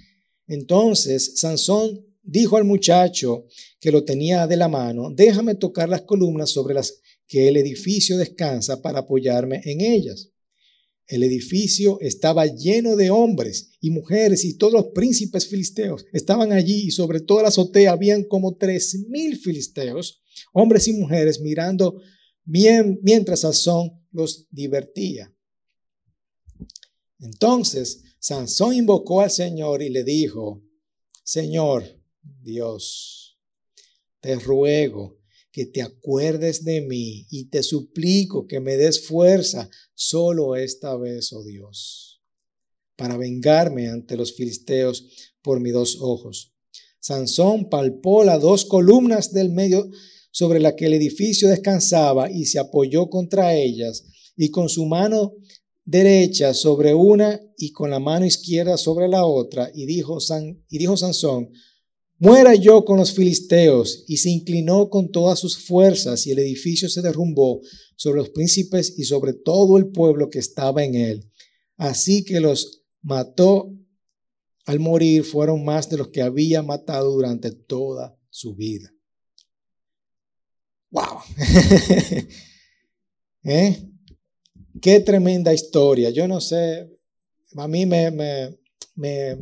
Entonces 0.46 1.33
Sansón 1.37 2.07
dijo 2.22 2.57
al 2.57 2.64
muchacho 2.64 3.46
que 3.80 3.90
lo 3.90 4.04
tenía 4.04 4.46
de 4.46 4.57
la 4.57 4.68
mano, 4.68 5.11
déjame 5.14 5.54
tocar 5.57 5.88
las 5.88 6.02
columnas 6.02 6.50
sobre 6.50 6.74
las 6.74 7.00
que 7.26 7.48
el 7.48 7.57
edificio 7.57 8.16
descansa 8.16 8.80
para 8.80 9.00
apoyarme 9.00 9.61
en 9.64 9.80
ellas. 9.80 10.30
El 11.07 11.22
edificio 11.22 11.98
estaba 12.00 12.46
lleno 12.46 12.96
de 12.96 13.11
hombres 13.11 13.72
y 13.80 13.90
mujeres 13.90 14.44
y 14.44 14.57
todos 14.57 14.72
los 14.72 14.87
príncipes 14.94 15.48
filisteos 15.48 16.07
estaban 16.12 16.52
allí 16.52 16.87
y 16.87 16.90
sobre 16.90 17.20
toda 17.20 17.42
la 17.42 17.48
azotea 17.48 17.92
habían 17.92 18.24
como 18.24 18.57
tres 18.57 19.04
mil 19.09 19.37
filisteos, 19.37 20.22
hombres 20.52 20.88
y 20.88 20.94
mujeres 20.94 21.40
mirando 21.40 22.00
mientras 22.44 23.40
Sansón 23.40 24.07
los 24.12 24.46
divertía. 24.50 25.35
Entonces 27.18 28.02
Sansón 28.18 28.74
invocó 28.74 29.20
al 29.20 29.30
Señor 29.30 29.83
y 29.83 29.88
le 29.88 30.04
dijo, 30.04 30.62
Señor 31.22 31.85
Dios, 32.22 33.38
te 34.20 34.37
ruego 34.37 35.18
que 35.52 35.66
te 35.66 35.83
acuerdes 35.83 36.64
de 36.64 36.80
mí 36.80 37.26
y 37.30 37.44
te 37.48 37.62
suplico 37.62 38.46
que 38.46 38.61
me 38.61 38.76
des 38.76 39.07
fuerza 39.07 39.70
solo 39.94 40.57
esta 40.57 40.96
vez, 40.96 41.33
oh 41.33 41.44
Dios, 41.44 42.22
para 42.96 43.16
vengarme 43.16 43.88
ante 43.88 44.16
los 44.16 44.35
filisteos 44.35 45.07
por 45.42 45.61
mis 45.61 45.72
dos 45.72 45.98
ojos. 46.00 46.54
Sansón 46.98 47.68
palpó 47.68 48.24
las 48.24 48.40
dos 48.40 48.64
columnas 48.64 49.33
del 49.33 49.50
medio 49.50 49.88
sobre 50.34 50.58
la 50.58 50.74
que 50.74 50.86
el 50.86 50.94
edificio 50.94 51.48
descansaba 51.48 52.28
y 52.28 52.46
se 52.46 52.58
apoyó 52.58 53.08
contra 53.08 53.54
ellas, 53.54 54.04
y 54.36 54.48
con 54.48 54.68
su 54.68 54.84
mano 54.84 55.34
derecha 55.84 56.54
sobre 56.54 56.92
una 56.92 57.40
y 57.56 57.70
con 57.70 57.88
la 57.88 58.00
mano 58.00 58.26
izquierda 58.26 58.76
sobre 58.76 59.06
la 59.06 59.24
otra, 59.24 59.70
y 59.72 59.86
dijo, 59.86 60.18
San, 60.18 60.60
y 60.68 60.78
dijo 60.78 60.96
Sansón, 60.96 61.50
muera 62.18 62.56
yo 62.56 62.84
con 62.84 62.98
los 62.98 63.12
filisteos, 63.12 64.02
y 64.08 64.16
se 64.16 64.30
inclinó 64.30 64.90
con 64.90 65.12
todas 65.12 65.38
sus 65.38 65.56
fuerzas, 65.56 66.26
y 66.26 66.32
el 66.32 66.40
edificio 66.40 66.88
se 66.88 67.00
derrumbó 67.00 67.60
sobre 67.94 68.18
los 68.18 68.30
príncipes 68.30 68.92
y 68.98 69.04
sobre 69.04 69.34
todo 69.34 69.78
el 69.78 69.92
pueblo 69.92 70.30
que 70.30 70.40
estaba 70.40 70.82
en 70.82 70.96
él. 70.96 71.30
Así 71.76 72.24
que 72.24 72.40
los 72.40 72.82
mató 73.02 73.72
al 74.66 74.80
morir 74.80 75.22
fueron 75.22 75.64
más 75.64 75.88
de 75.90 75.98
los 75.98 76.08
que 76.08 76.22
había 76.22 76.60
matado 76.64 77.12
durante 77.12 77.52
toda 77.52 78.18
su 78.30 78.56
vida. 78.56 78.93
¡Wow! 80.94 81.18
¿Eh? 83.42 83.83
Qué 84.80 85.00
tremenda 85.00 85.52
historia. 85.52 86.11
Yo 86.11 86.28
no 86.28 86.40
sé, 86.40 86.88
a 87.57 87.66
mí 87.66 87.85
me, 87.85 88.12
me, 88.12 88.57
me, 88.94 89.37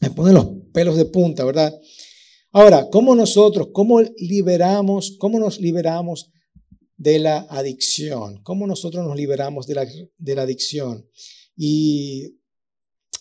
me 0.00 0.10
ponen 0.12 0.32
los 0.32 0.46
pelos 0.72 0.96
de 0.96 1.04
punta, 1.04 1.44
¿verdad? 1.44 1.78
Ahora, 2.52 2.88
¿cómo 2.90 3.14
nosotros, 3.14 3.68
cómo 3.74 4.00
liberamos, 4.00 5.14
cómo 5.18 5.38
nos 5.38 5.60
liberamos 5.60 6.30
de 6.96 7.18
la 7.18 7.40
adicción? 7.50 8.42
¿Cómo 8.44 8.66
nosotros 8.66 9.06
nos 9.06 9.16
liberamos 9.16 9.66
de 9.66 9.74
la, 9.74 9.86
de 10.16 10.34
la 10.34 10.42
adicción? 10.42 11.06
Y 11.54 12.38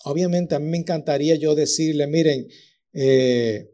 obviamente 0.05 0.55
a 0.55 0.59
mí 0.59 0.69
me 0.69 0.77
encantaría 0.77 1.35
yo 1.35 1.53
decirle, 1.53 2.07
miren, 2.07 2.47
eh, 2.93 3.72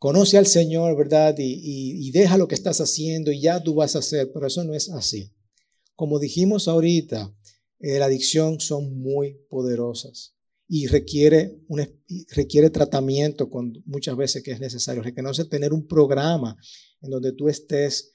conoce 0.00 0.38
al 0.38 0.46
Señor, 0.46 0.96
¿verdad? 0.96 1.36
Y, 1.38 2.10
deja 2.10 2.38
lo 2.38 2.48
que 2.48 2.56
estás 2.56 2.80
haciendo 2.80 3.30
y 3.30 3.40
ya 3.40 3.62
tú 3.62 3.74
vas 3.74 3.94
a 3.94 4.00
hacer, 4.00 4.32
pero 4.32 4.46
eso 4.48 4.64
no 4.64 4.74
es 4.74 4.88
así. 4.90 5.30
Como 5.94 6.18
dijimos 6.18 6.66
ahorita, 6.66 7.32
eh, 7.78 7.98
la 7.98 8.06
adicción 8.06 8.58
son 8.58 8.98
muy 8.98 9.34
poderosas 9.48 10.34
y 10.66 10.86
requiere, 10.86 11.60
requiere 12.30 12.70
tratamiento 12.70 13.50
con, 13.50 13.82
muchas 13.84 14.16
veces 14.16 14.42
que 14.42 14.52
es 14.52 14.60
necesario. 14.60 15.02
Reconoce 15.02 15.44
tener 15.44 15.72
un 15.72 15.86
programa 15.86 16.56
en 17.02 17.10
donde 17.10 17.32
tú 17.32 17.48
estés 17.48 18.14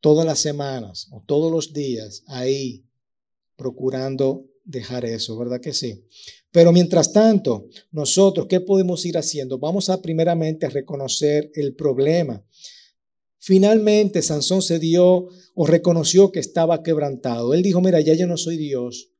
todas 0.00 0.24
las 0.24 0.38
semanas 0.38 1.06
o 1.10 1.22
todos 1.26 1.52
los 1.52 1.74
días 1.74 2.24
ahí 2.28 2.86
procurando 3.56 4.46
dejar 4.66 5.04
eso, 5.04 5.38
¿verdad 5.38 5.60
que 5.60 5.72
sí? 5.72 6.04
Pero 6.50 6.72
mientras 6.72 7.12
tanto, 7.12 7.68
nosotros, 7.92 8.46
¿qué 8.48 8.60
podemos 8.60 9.06
ir 9.06 9.16
haciendo? 9.16 9.58
Vamos 9.58 9.88
a 9.88 10.02
primeramente 10.02 10.68
reconocer 10.68 11.50
el 11.54 11.74
problema. 11.74 12.44
Finalmente, 13.38 14.22
Sansón 14.22 14.60
se 14.60 14.78
dio 14.78 15.28
o 15.54 15.66
reconoció 15.66 16.32
que 16.32 16.40
estaba 16.40 16.82
quebrantado. 16.82 17.54
Él 17.54 17.62
dijo, 17.62 17.80
mira, 17.80 18.00
ya 18.00 18.14
yo 18.14 18.26
no 18.26 18.36
soy 18.36 18.56
Dios. 18.56 19.12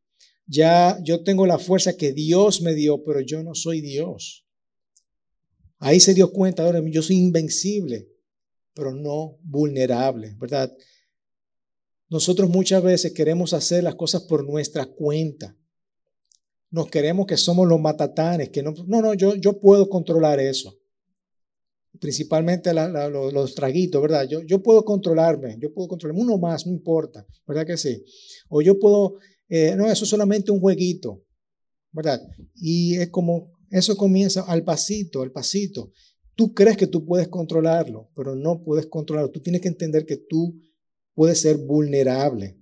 Ya 0.47 0.99
yo 1.03 1.23
tengo 1.23 1.47
la 1.47 1.59
fuerza 1.59 1.97
que 1.97 2.13
Dios 2.13 2.61
me 2.61 2.75
dio, 2.75 3.03
pero 3.05 3.21
yo 3.21 3.43
no 3.43 3.55
soy 3.55 3.81
Dios. 3.81 4.47
Ahí 5.79 6.01
se 6.01 6.15
dio 6.15 6.33
cuenta, 6.33 6.65
ahora 6.65 6.83
yo 6.87 7.03
soy 7.03 7.17
invencible, 7.17 8.09
pero 8.75 8.95
no 8.95 9.39
vulnerable, 9.43 10.35
¿verdad? 10.39 10.73
Nosotros 12.09 12.49
muchas 12.49 12.83
veces 12.83 13.13
queremos 13.13 13.53
hacer 13.53 13.83
las 13.83 13.95
cosas 13.95 14.23
por 14.23 14.47
nuestra 14.47 14.87
cuenta. 14.87 15.57
Nos 16.71 16.89
queremos 16.89 17.27
que 17.27 17.37
somos 17.37 17.67
los 17.67 17.81
matatanes, 17.81 18.51
que 18.51 18.63
no, 18.63 18.73
no, 18.87 19.03
no, 19.03 19.15
yo, 19.15 19.35
yo 19.35 19.61
puedo 19.61 19.89
controlar 19.89 20.41
eso. 20.41 20.77
Principalmente 22.01 22.73
los, 22.75 23.55
traguitos, 23.55 24.03
¿verdad? 24.03 24.29
Yo, 24.29 24.43
yo 24.43 24.63
puedo 24.63 24.85
controlarme, 24.85 25.57
yo 25.59 25.73
puedo 25.73 25.89
controlarme, 25.89 26.23
uno 26.23 26.37
más, 26.39 26.67
no 26.67 26.73
importa, 26.73 27.27
¿verdad 27.47 27.67
que 27.67 27.77
sí? 27.77 28.05
O 28.49 28.61
yo 28.61 28.79
puedo, 28.79 29.17
eh, 29.49 29.75
no, 29.77 29.91
eso 29.91 30.05
es 30.05 30.11
solamente 30.11 30.51
un 30.53 30.61
jueguito. 30.61 31.27
¿verdad? 31.97 32.21
Y 32.55 32.97
es 32.97 33.09
como, 33.09 33.53
eso 33.71 33.97
comienza 33.97 34.43
al 34.43 34.63
pasito, 34.63 35.23
al 35.23 35.33
pasito. 35.33 35.93
Tú 36.35 36.53
crees 36.53 36.77
que 36.77 36.87
tú 36.87 37.07
puedes 37.07 37.29
controlarlo, 37.29 38.11
pero 38.15 38.37
no 38.37 38.63
puedes 38.63 38.87
controlarlo. 38.87 39.31
Tú 39.31 39.41
tienes 39.41 39.63
que 39.63 39.69
entender 39.69 40.05
que 40.05 40.19
tú 40.19 40.61
puedes 41.17 41.41
ser 41.41 41.57
vulnerable. 41.57 42.61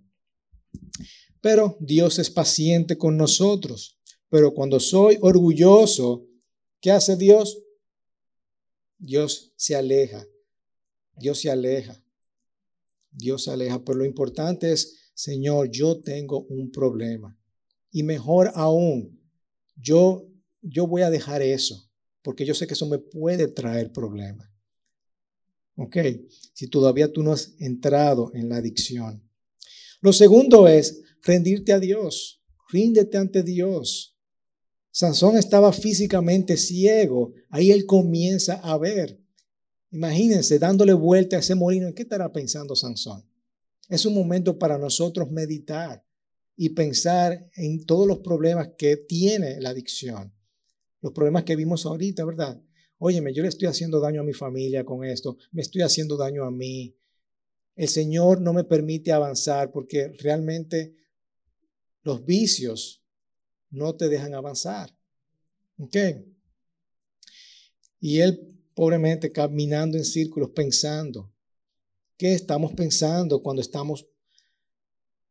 Pero 1.43 1.77
Dios 1.81 2.19
es 2.19 2.31
paciente 2.31 2.97
con 2.97 3.19
nosotros. 3.19 3.99
Pero 4.31 4.55
cuando 4.55 4.81
soy 4.81 5.19
orgulloso, 5.21 6.27
¿qué 6.81 6.93
hace 6.93 7.17
Dios? 7.17 7.63
Dios 8.97 9.53
se 9.57 9.75
aleja. 9.75 10.27
Dios 11.17 11.41
se 11.41 11.51
aleja. 11.51 12.03
Dios 13.11 13.45
se 13.45 13.51
aleja. 13.51 13.85
Pero 13.85 13.99
lo 13.99 14.05
importante 14.07 14.73
es, 14.73 15.11
Señor, 15.15 15.71
yo 15.71 16.01
tengo 16.01 16.47
un 16.49 16.71
problema. 16.71 17.37
Y 17.91 18.05
mejor 18.05 18.53
aún, 18.55 19.21
yo, 19.77 20.29
yo 20.63 20.87
voy 20.87 21.03
a 21.03 21.11
dejar 21.11 21.43
eso, 21.43 21.91
porque 22.23 22.45
yo 22.47 22.55
sé 22.55 22.67
que 22.67 22.75
eso 22.75 22.87
me 22.87 22.99
puede 22.99 23.49
traer 23.49 23.93
problemas. 23.93 24.49
¿Ok? 25.77 25.97
Si 26.53 26.69
todavía 26.69 27.13
tú 27.13 27.23
no 27.23 27.33
has 27.33 27.55
entrado 27.59 28.31
en 28.35 28.49
la 28.49 28.57
adicción. 28.57 29.29
Lo 30.01 30.13
segundo 30.13 30.69
es 30.69 31.03
rendirte 31.23 31.73
a 31.73 31.81
Dios. 31.81 32.43
Ríndete 32.71 33.19
ante 33.19 33.43
Dios. 33.43 34.17
Sansón 34.91 35.37
estaba 35.37 35.73
físicamente 35.73 36.57
ciego. 36.57 37.35
Ahí 37.49 37.71
él 37.71 37.87
comienza 37.87 38.55
a 38.55 38.79
ver. 38.79 39.21
Imagínense 39.91 40.59
dándole 40.59 40.93
vuelta 40.93 41.37
a 41.37 41.41
ese 41.41 41.55
molino. 41.55 41.89
¿En 41.89 41.95
qué 41.95 42.03
estará 42.03 42.33
pensando 42.33 42.77
Sansón? 42.77 43.25
Es 43.89 44.07
un 44.07 44.15
momento 44.15 44.59
para 44.59 44.79
nosotros 44.79 45.31
meditar 45.31 46.05
y 46.57 46.71
pensar 46.71 47.51
en 47.57 47.85
todos 47.85 48.07
los 48.07 48.19
problemas 48.19 48.71
que 48.79 48.97
tiene 48.97 49.61
la 49.61 49.71
adicción. 49.71 50.33
Los 51.01 51.13
problemas 51.13 51.45
que 51.45 51.57
vimos 51.57 51.85
ahorita, 51.85 52.25
¿verdad? 52.25 52.63
Óyeme, 52.99 53.33
yo 53.33 53.43
le 53.43 53.49
estoy 53.49 53.69
haciendo 53.69 54.01
daño 54.01 54.21
a 54.21 54.25
mi 54.25 54.33
familia 54.33 54.85
con 54.85 55.05
esto, 55.05 55.37
me 55.53 55.63
estoy 55.63 55.83
haciendo 55.83 56.17
daño 56.17 56.45
a 56.45 56.51
mí. 56.51 56.97
El 57.77 57.89
Señor 57.89 58.41
no 58.41 58.53
me 58.53 58.65
permite 58.65 59.13
avanzar 59.13 59.73
porque 59.73 60.09
realmente 60.09 60.95
los 62.03 62.25
vicios 62.25 63.03
no 63.71 63.97
te 63.97 64.09
dejan 64.09 64.35
avanzar. 64.35 64.97
¿Ok? 65.79 65.97
Y 68.01 68.21
él, 68.21 68.55
pobremente, 68.75 69.33
caminando 69.33 69.97
en 69.97 70.05
círculos, 70.05 70.51
pensando. 70.51 71.33
¿Qué 72.17 72.35
estamos 72.35 72.73
pensando 72.75 73.43
cuando 73.43 73.61
estamos 73.61 74.07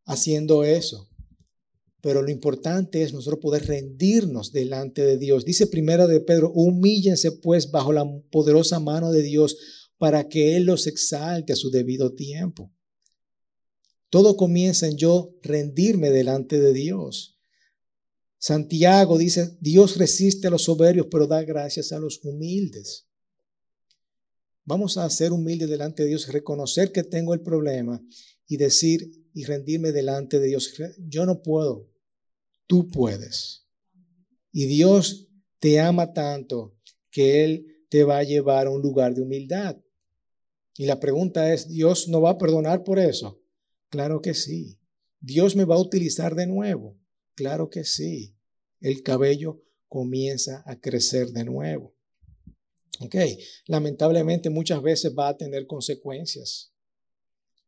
haciendo 0.05 0.63
eso? 0.65 1.12
Pero 2.03 2.21
lo 2.21 2.29
importante 2.29 3.01
es 3.01 3.13
nosotros 3.13 3.39
poder 3.39 3.65
rendirnos 3.65 4.51
delante 4.51 5.05
de 5.05 5.17
Dios. 5.17 5.45
Dice 5.45 5.67
primera 5.67 6.05
de 6.05 6.19
Pedro, 6.19 6.51
humíllense 6.53 7.31
pues 7.31 7.71
bajo 7.71 7.93
la 7.93 8.03
poderosa 8.29 8.81
mano 8.81 9.13
de 9.13 9.21
Dios 9.21 9.55
para 9.97 10.27
que 10.27 10.57
Él 10.57 10.65
los 10.65 10.85
exalte 10.85 11.53
a 11.53 11.55
su 11.55 11.71
debido 11.71 12.13
tiempo. 12.13 12.69
Todo 14.09 14.35
comienza 14.35 14.85
en 14.85 14.97
yo 14.97 15.33
rendirme 15.43 16.11
delante 16.11 16.59
de 16.59 16.73
Dios. 16.73 17.39
Santiago 18.37 19.17
dice, 19.17 19.55
Dios 19.61 19.95
resiste 19.95 20.47
a 20.47 20.51
los 20.51 20.63
soberbios, 20.63 21.07
pero 21.09 21.25
da 21.25 21.41
gracias 21.43 21.93
a 21.93 21.99
los 21.99 22.19
humildes. 22.25 23.07
Vamos 24.65 24.97
a 24.97 25.09
ser 25.09 25.31
humildes 25.31 25.69
delante 25.69 26.03
de 26.03 26.09
Dios, 26.09 26.27
reconocer 26.27 26.91
que 26.91 27.03
tengo 27.03 27.33
el 27.33 27.39
problema 27.39 28.05
y 28.45 28.57
decir 28.57 29.09
y 29.33 29.45
rendirme 29.45 29.93
delante 29.93 30.41
de 30.41 30.47
Dios. 30.47 30.73
Yo 31.07 31.25
no 31.25 31.41
puedo, 31.41 31.92
tú 32.67 32.87
puedes. 32.87 33.65
Y 34.51 34.65
Dios 34.65 35.27
te 35.59 35.79
ama 35.79 36.13
tanto 36.13 36.75
que 37.09 37.43
Él 37.43 37.85
te 37.89 38.03
va 38.03 38.17
a 38.19 38.23
llevar 38.23 38.67
a 38.67 38.69
un 38.69 38.81
lugar 38.81 39.13
de 39.13 39.21
humildad. 39.21 39.77
Y 40.77 40.85
la 40.85 40.99
pregunta 40.99 41.53
es, 41.53 41.67
¿Dios 41.67 42.07
no 42.07 42.21
va 42.21 42.31
a 42.31 42.37
perdonar 42.37 42.83
por 42.83 42.99
eso? 42.99 43.41
Claro 43.89 44.21
que 44.21 44.33
sí. 44.33 44.79
¿Dios 45.19 45.55
me 45.55 45.65
va 45.65 45.75
a 45.75 45.81
utilizar 45.81 46.35
de 46.35 46.47
nuevo? 46.47 46.97
Claro 47.35 47.69
que 47.69 47.83
sí. 47.83 48.35
El 48.81 49.03
cabello 49.03 49.61
comienza 49.87 50.63
a 50.65 50.79
crecer 50.79 51.27
de 51.29 51.45
nuevo. 51.45 51.93
Ok, 52.99 53.15
lamentablemente 53.67 54.49
muchas 54.49 54.81
veces 54.81 55.13
va 55.17 55.29
a 55.29 55.37
tener 55.37 55.67
consecuencias. 55.67 56.73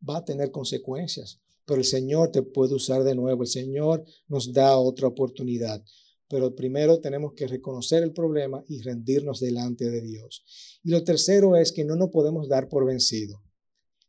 Va 0.07 0.17
a 0.17 0.25
tener 0.25 0.51
consecuencias 0.51 1.39
pero 1.65 1.79
el 1.79 1.85
Señor 1.85 2.31
te 2.31 2.41
puede 2.41 2.75
usar 2.75 3.03
de 3.03 3.15
nuevo, 3.15 3.43
el 3.43 3.49
Señor 3.49 4.05
nos 4.27 4.53
da 4.53 4.77
otra 4.77 5.07
oportunidad. 5.07 5.83
Pero 6.27 6.55
primero 6.55 6.99
tenemos 6.99 7.33
que 7.33 7.47
reconocer 7.47 8.03
el 8.03 8.13
problema 8.13 8.63
y 8.67 8.81
rendirnos 8.81 9.39
delante 9.39 9.89
de 9.89 10.01
Dios. 10.01 10.43
Y 10.83 10.89
lo 10.89 11.03
tercero 11.03 11.55
es 11.55 11.71
que 11.71 11.85
no 11.85 11.95
nos 11.95 12.09
podemos 12.09 12.47
dar 12.47 12.67
por 12.67 12.85
vencido. 12.85 13.43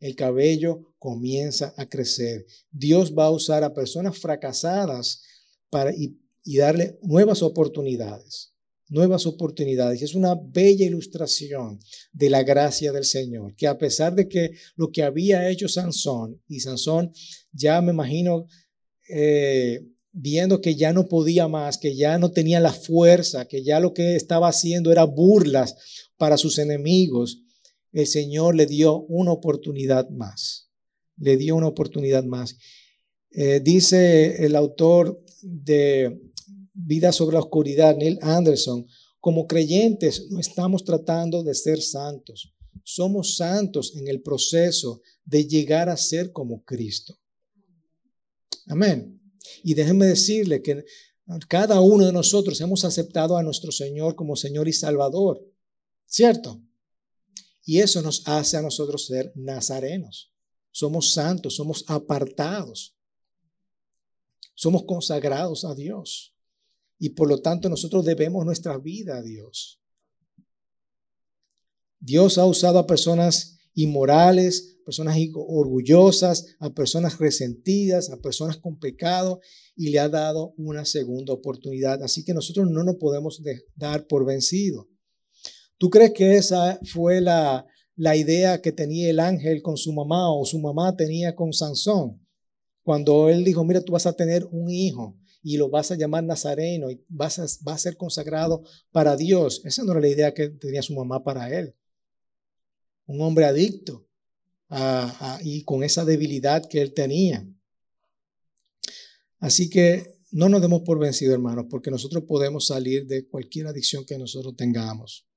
El 0.00 0.14
cabello 0.14 0.94
comienza 0.98 1.74
a 1.76 1.88
crecer. 1.88 2.46
Dios 2.70 3.14
va 3.16 3.26
a 3.26 3.30
usar 3.30 3.64
a 3.64 3.74
personas 3.74 4.18
fracasadas 4.18 5.22
para, 5.70 5.94
y, 5.94 6.18
y 6.42 6.58
darle 6.58 6.98
nuevas 7.02 7.42
oportunidades 7.42 8.55
nuevas 8.88 9.26
oportunidades. 9.26 10.02
Es 10.02 10.14
una 10.14 10.34
bella 10.34 10.86
ilustración 10.86 11.80
de 12.12 12.30
la 12.30 12.42
gracia 12.42 12.92
del 12.92 13.04
Señor, 13.04 13.54
que 13.56 13.66
a 13.66 13.78
pesar 13.78 14.14
de 14.14 14.28
que 14.28 14.52
lo 14.76 14.90
que 14.90 15.02
había 15.02 15.48
hecho 15.48 15.68
Sansón, 15.68 16.40
y 16.48 16.60
Sansón 16.60 17.12
ya 17.52 17.80
me 17.80 17.92
imagino 17.92 18.46
eh, 19.08 19.80
viendo 20.12 20.60
que 20.60 20.76
ya 20.76 20.92
no 20.92 21.08
podía 21.08 21.48
más, 21.48 21.78
que 21.78 21.94
ya 21.94 22.18
no 22.18 22.30
tenía 22.30 22.60
la 22.60 22.72
fuerza, 22.72 23.46
que 23.46 23.62
ya 23.62 23.80
lo 23.80 23.92
que 23.92 24.16
estaba 24.16 24.48
haciendo 24.48 24.90
era 24.90 25.04
burlas 25.04 25.76
para 26.16 26.36
sus 26.36 26.58
enemigos, 26.58 27.42
el 27.92 28.06
Señor 28.06 28.54
le 28.54 28.66
dio 28.66 29.02
una 29.08 29.32
oportunidad 29.32 30.08
más, 30.10 30.70
le 31.16 31.36
dio 31.36 31.56
una 31.56 31.68
oportunidad 31.68 32.24
más. 32.24 32.56
Eh, 33.30 33.60
dice 33.62 34.44
el 34.44 34.56
autor 34.56 35.22
de 35.42 36.18
Vida 36.78 37.10
sobre 37.10 37.34
la 37.34 37.40
Oscuridad, 37.40 37.96
Neil 37.96 38.18
Anderson, 38.20 38.86
como 39.18 39.46
creyentes 39.46 40.30
no 40.30 40.38
estamos 40.38 40.84
tratando 40.84 41.42
de 41.42 41.54
ser 41.54 41.80
santos. 41.80 42.54
Somos 42.84 43.36
santos 43.36 43.96
en 43.96 44.08
el 44.08 44.20
proceso 44.20 45.00
de 45.24 45.46
llegar 45.46 45.88
a 45.88 45.96
ser 45.96 46.32
como 46.32 46.62
Cristo. 46.64 47.18
Amén. 48.66 49.20
Y 49.64 49.74
déjenme 49.74 50.06
decirle 50.06 50.60
que 50.62 50.84
cada 51.48 51.80
uno 51.80 52.04
de 52.04 52.12
nosotros 52.12 52.60
hemos 52.60 52.84
aceptado 52.84 53.36
a 53.36 53.42
nuestro 53.42 53.72
Señor 53.72 54.14
como 54.14 54.36
Señor 54.36 54.68
y 54.68 54.72
Salvador. 54.72 55.42
¿Cierto? 56.06 56.62
Y 57.64 57.80
eso 57.80 58.02
nos 58.02 58.28
hace 58.28 58.58
a 58.58 58.62
nosotros 58.62 59.06
ser 59.06 59.32
nazarenos. 59.34 60.30
Somos 60.70 61.12
santos, 61.12 61.56
somos 61.56 61.84
apartados. 61.88 62.94
Somos 64.54 64.84
consagrados 64.84 65.64
a 65.64 65.74
Dios 65.74 66.35
y 66.98 67.10
por 67.10 67.28
lo 67.28 67.40
tanto 67.40 67.68
nosotros 67.68 68.04
debemos 68.04 68.44
nuestra 68.44 68.78
vida 68.78 69.18
a 69.18 69.22
Dios. 69.22 69.80
Dios 71.98 72.38
ha 72.38 72.46
usado 72.46 72.78
a 72.78 72.86
personas 72.86 73.58
inmorales, 73.74 74.78
personas 74.84 75.16
orgullosas, 75.34 76.56
a 76.60 76.70
personas 76.70 77.18
resentidas, 77.18 78.10
a 78.10 78.18
personas 78.18 78.56
con 78.56 78.78
pecado 78.78 79.40
y 79.74 79.90
le 79.90 79.98
ha 79.98 80.08
dado 80.08 80.54
una 80.56 80.84
segunda 80.84 81.32
oportunidad. 81.32 82.02
Así 82.02 82.24
que 82.24 82.32
nosotros 82.32 82.70
no 82.70 82.84
nos 82.84 82.96
podemos 82.96 83.42
dar 83.74 84.06
por 84.06 84.24
vencido. 84.24 84.88
¿Tú 85.78 85.90
crees 85.90 86.12
que 86.12 86.36
esa 86.36 86.80
fue 86.84 87.20
la, 87.20 87.66
la 87.96 88.16
idea 88.16 88.62
que 88.62 88.72
tenía 88.72 89.10
el 89.10 89.20
ángel 89.20 89.60
con 89.60 89.76
su 89.76 89.92
mamá 89.92 90.32
o 90.32 90.44
su 90.46 90.58
mamá 90.58 90.96
tenía 90.96 91.34
con 91.34 91.52
Sansón? 91.52 92.24
Cuando 92.82 93.28
él 93.28 93.44
dijo, 93.44 93.64
mira, 93.64 93.82
tú 93.82 93.92
vas 93.92 94.06
a 94.06 94.14
tener 94.14 94.46
un 94.52 94.70
hijo 94.70 95.18
y 95.48 95.58
lo 95.58 95.70
vas 95.70 95.92
a 95.92 95.94
llamar 95.94 96.24
Nazareno 96.24 96.90
y 96.90 97.00
vas 97.08 97.38
a, 97.38 97.46
va 97.64 97.74
a 97.74 97.78
ser 97.78 97.96
consagrado 97.96 98.64
para 98.90 99.16
Dios. 99.16 99.62
Esa 99.64 99.84
no 99.84 99.92
era 99.92 100.00
la 100.00 100.08
idea 100.08 100.34
que 100.34 100.48
tenía 100.48 100.82
su 100.82 100.92
mamá 100.92 101.22
para 101.22 101.56
él. 101.56 101.72
Un 103.06 103.20
hombre 103.20 103.44
adicto 103.44 104.08
y 105.44 105.62
con 105.62 105.84
esa 105.84 106.04
debilidad 106.04 106.68
que 106.68 106.82
él 106.82 106.92
tenía. 106.94 107.48
Así 109.38 109.70
que 109.70 110.18
no 110.32 110.48
nos 110.48 110.60
demos 110.60 110.82
por 110.82 110.98
vencidos, 110.98 111.34
hermanos, 111.34 111.66
porque 111.70 111.92
nosotros 111.92 112.24
podemos 112.24 112.66
salir 112.66 113.06
de 113.06 113.28
cualquier 113.28 113.68
adicción 113.68 114.04
que 114.04 114.18
nosotros 114.18 114.56
tengamos. 114.56 115.28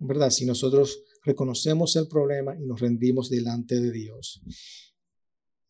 ¿Verdad? 0.00 0.28
Si 0.28 0.44
nosotros 0.44 1.02
reconocemos 1.24 1.96
el 1.96 2.08
problema 2.08 2.54
y 2.60 2.66
nos 2.66 2.78
rendimos 2.78 3.30
delante 3.30 3.80
de 3.80 3.90
Dios. 3.90 4.42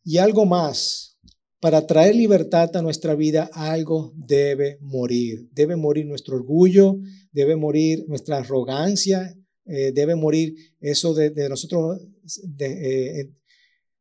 Y 0.03 0.19
algo 0.19 0.45
más, 0.45 1.10
para 1.61 1.87
traer 1.87 2.15
libertad 2.15 2.75
a 2.75 2.83
nuestra 2.83 3.15
vida, 3.15 3.51
algo 3.53 4.15
debe 4.17 4.79
morir. 4.81 5.47
Debe 5.53 5.77
morir 5.77 6.07
nuestro 6.07 6.37
orgullo, 6.37 6.97
debe 7.33 7.55
morir 7.55 8.07
nuestra 8.09 8.39
arrogancia, 8.39 9.37
eh, 9.67 9.93
debe 9.93 10.15
morir 10.15 10.55
eso 10.81 11.13
de, 11.13 11.49
nosotros 11.51 12.01
de, 12.45 13.21
eh, 13.21 13.31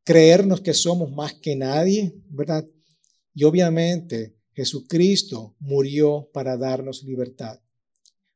creernos 0.05 0.61
que 0.61 0.73
somos 0.73 1.11
más 1.11 1.33
que 1.33 1.57
nadie, 1.57 2.13
¿verdad? 2.29 2.65
Y 3.33 3.43
obviamente 3.43 4.37
Jesucristo 4.53 5.55
murió 5.59 6.29
para 6.33 6.55
darnos 6.55 7.03
libertad. 7.03 7.59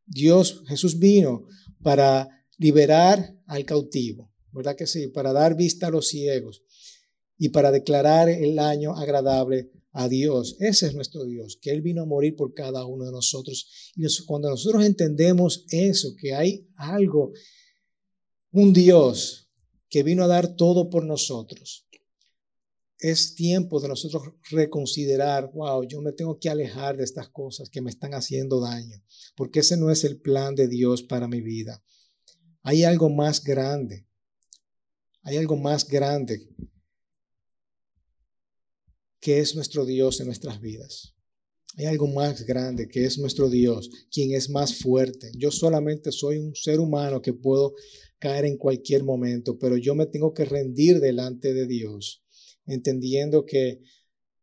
Dios, 0.05 0.63
Jesús 0.67 0.99
vino 0.99 1.47
para 1.81 2.27
liberar 2.57 3.35
al 3.47 3.63
cautivo, 3.63 4.33
¿verdad 4.51 4.75
que 4.75 4.85
sí? 4.85 5.07
Para 5.07 5.31
dar 5.31 5.55
vista 5.55 5.87
a 5.87 5.91
los 5.91 6.09
ciegos 6.09 6.61
y 7.37 7.49
para 7.49 7.71
declarar 7.71 8.29
el 8.29 8.59
año 8.59 8.95
agradable 8.95 9.71
a 9.91 10.09
Dios. 10.09 10.57
Ese 10.59 10.87
es 10.87 10.95
nuestro 10.95 11.23
Dios, 11.23 11.57
que 11.61 11.71
Él 11.71 11.81
vino 11.81 12.01
a 12.01 12.05
morir 12.05 12.35
por 12.35 12.53
cada 12.53 12.85
uno 12.85 13.05
de 13.05 13.11
nosotros. 13.11 13.91
Y 13.95 14.05
cuando 14.25 14.49
nosotros 14.49 14.83
entendemos 14.83 15.65
eso, 15.69 16.13
que 16.19 16.33
hay 16.33 16.67
algo, 16.75 17.31
un 18.51 18.73
Dios 18.73 19.49
que 19.89 20.03
vino 20.03 20.23
a 20.23 20.27
dar 20.27 20.55
todo 20.55 20.89
por 20.89 21.05
nosotros, 21.05 21.87
es 22.99 23.35
tiempo 23.35 23.81
de 23.81 23.89
nosotros 23.89 24.23
reconsiderar, 24.49 25.51
wow, 25.53 25.83
yo 25.83 26.01
me 26.01 26.13
tengo 26.13 26.39
que 26.39 26.49
alejar 26.49 26.95
de 26.95 27.03
estas 27.03 27.27
cosas 27.29 27.69
que 27.69 27.81
me 27.81 27.89
están 27.89 28.13
haciendo 28.13 28.61
daño, 28.61 29.03
porque 29.35 29.59
ese 29.59 29.75
no 29.77 29.91
es 29.91 30.03
el 30.05 30.21
plan 30.21 30.55
de 30.55 30.67
Dios 30.67 31.03
para 31.03 31.27
mi 31.27 31.41
vida. 31.41 31.83
Hay 32.61 32.85
algo 32.85 33.09
más 33.09 33.43
grande, 33.43 34.07
hay 35.21 35.37
algo 35.37 35.57
más 35.57 35.85
grande 35.85 36.47
que 39.23 39.39
es 39.39 39.55
nuestro 39.55 39.85
Dios 39.85 40.19
en 40.19 40.25
nuestras 40.25 40.59
vidas. 40.59 41.15
Hay 41.77 41.85
algo 41.85 42.07
más 42.07 42.45
grande 42.45 42.89
que 42.89 43.05
es 43.05 43.17
nuestro 43.17 43.49
Dios, 43.49 43.89
quien 44.11 44.33
es 44.33 44.49
más 44.49 44.75
fuerte. 44.75 45.31
Yo 45.37 45.49
solamente 45.49 46.11
soy 46.11 46.39
un 46.39 46.53
ser 46.53 46.81
humano 46.81 47.21
que 47.21 47.31
puedo 47.31 47.73
caer 48.19 48.43
en 48.43 48.57
cualquier 48.57 49.05
momento, 49.05 49.57
pero 49.57 49.77
yo 49.77 49.95
me 49.95 50.07
tengo 50.07 50.33
que 50.33 50.43
rendir 50.43 50.99
delante 50.99 51.53
de 51.53 51.65
Dios 51.67 52.21
entendiendo 52.65 53.45
que 53.45 53.79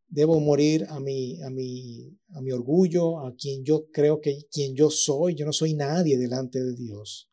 debo 0.09 0.41
morir 0.41 0.87
a 0.89 0.99
mi, 0.99 1.41
a 1.43 1.51
mi, 1.51 2.19
a 2.35 2.41
mi 2.41 2.51
orgullo, 2.51 3.21
a 3.21 3.35
quien 3.37 3.63
yo 3.65 3.87
creo 3.93 4.23
que 4.23 4.47
quien 4.51 4.75
yo 4.75 4.91
soy. 4.91 5.35
Yo 5.35 5.45
no 5.45 5.53
soy 5.53 5.75
nadie 5.75 6.17
delante 6.17 6.59
de 6.59 6.75
Dios. 6.75 7.31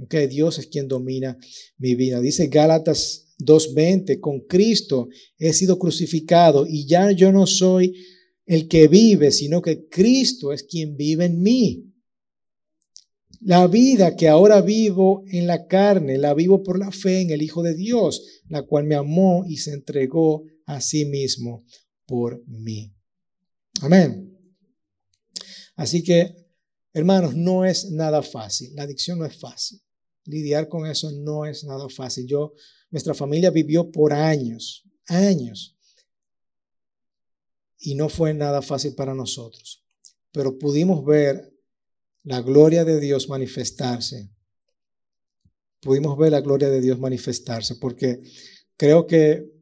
Okay, 0.00 0.28
Dios 0.28 0.58
es 0.58 0.68
quien 0.68 0.86
domina 0.86 1.38
mi 1.76 1.96
vida. 1.96 2.20
Dice 2.20 2.46
Gálatas 2.46 3.23
2.20, 3.38 4.20
con 4.20 4.40
Cristo 4.40 5.08
he 5.38 5.52
sido 5.52 5.78
crucificado 5.78 6.66
y 6.66 6.86
ya 6.86 7.10
yo 7.12 7.32
no 7.32 7.46
soy 7.46 7.92
el 8.46 8.68
que 8.68 8.88
vive, 8.88 9.30
sino 9.30 9.62
que 9.62 9.88
Cristo 9.88 10.52
es 10.52 10.62
quien 10.64 10.96
vive 10.96 11.26
en 11.26 11.40
mí. 11.40 11.90
La 13.40 13.66
vida 13.66 14.16
que 14.16 14.28
ahora 14.28 14.62
vivo 14.62 15.22
en 15.26 15.46
la 15.46 15.66
carne, 15.66 16.16
la 16.16 16.32
vivo 16.32 16.62
por 16.62 16.78
la 16.78 16.90
fe 16.90 17.20
en 17.20 17.30
el 17.30 17.42
Hijo 17.42 17.62
de 17.62 17.74
Dios, 17.74 18.42
la 18.48 18.62
cual 18.62 18.84
me 18.84 18.94
amó 18.94 19.44
y 19.46 19.58
se 19.58 19.72
entregó 19.72 20.44
a 20.66 20.80
sí 20.80 21.04
mismo 21.04 21.64
por 22.06 22.42
mí. 22.46 22.94
Amén. 23.82 24.30
Así 25.76 26.02
que, 26.02 26.34
hermanos, 26.92 27.34
no 27.34 27.64
es 27.64 27.90
nada 27.90 28.22
fácil. 28.22 28.74
La 28.74 28.84
adicción 28.84 29.18
no 29.18 29.26
es 29.26 29.38
fácil. 29.38 29.83
Lidiar 30.26 30.68
con 30.68 30.86
eso 30.86 31.10
no 31.12 31.44
es 31.44 31.64
nada 31.64 31.88
fácil. 31.88 32.26
Yo, 32.26 32.54
nuestra 32.90 33.14
familia 33.14 33.50
vivió 33.50 33.90
por 33.90 34.12
años, 34.12 34.84
años. 35.06 35.76
Y 37.78 37.94
no 37.94 38.08
fue 38.08 38.32
nada 38.32 38.62
fácil 38.62 38.94
para 38.94 39.14
nosotros. 39.14 39.84
Pero 40.32 40.58
pudimos 40.58 41.04
ver 41.04 41.52
la 42.22 42.40
gloria 42.40 42.84
de 42.84 43.00
Dios 43.00 43.28
manifestarse. 43.28 44.30
Pudimos 45.80 46.16
ver 46.16 46.32
la 46.32 46.40
gloria 46.40 46.70
de 46.70 46.80
Dios 46.80 46.98
manifestarse 46.98 47.76
porque 47.76 48.22
creo 48.78 49.06
que 49.06 49.52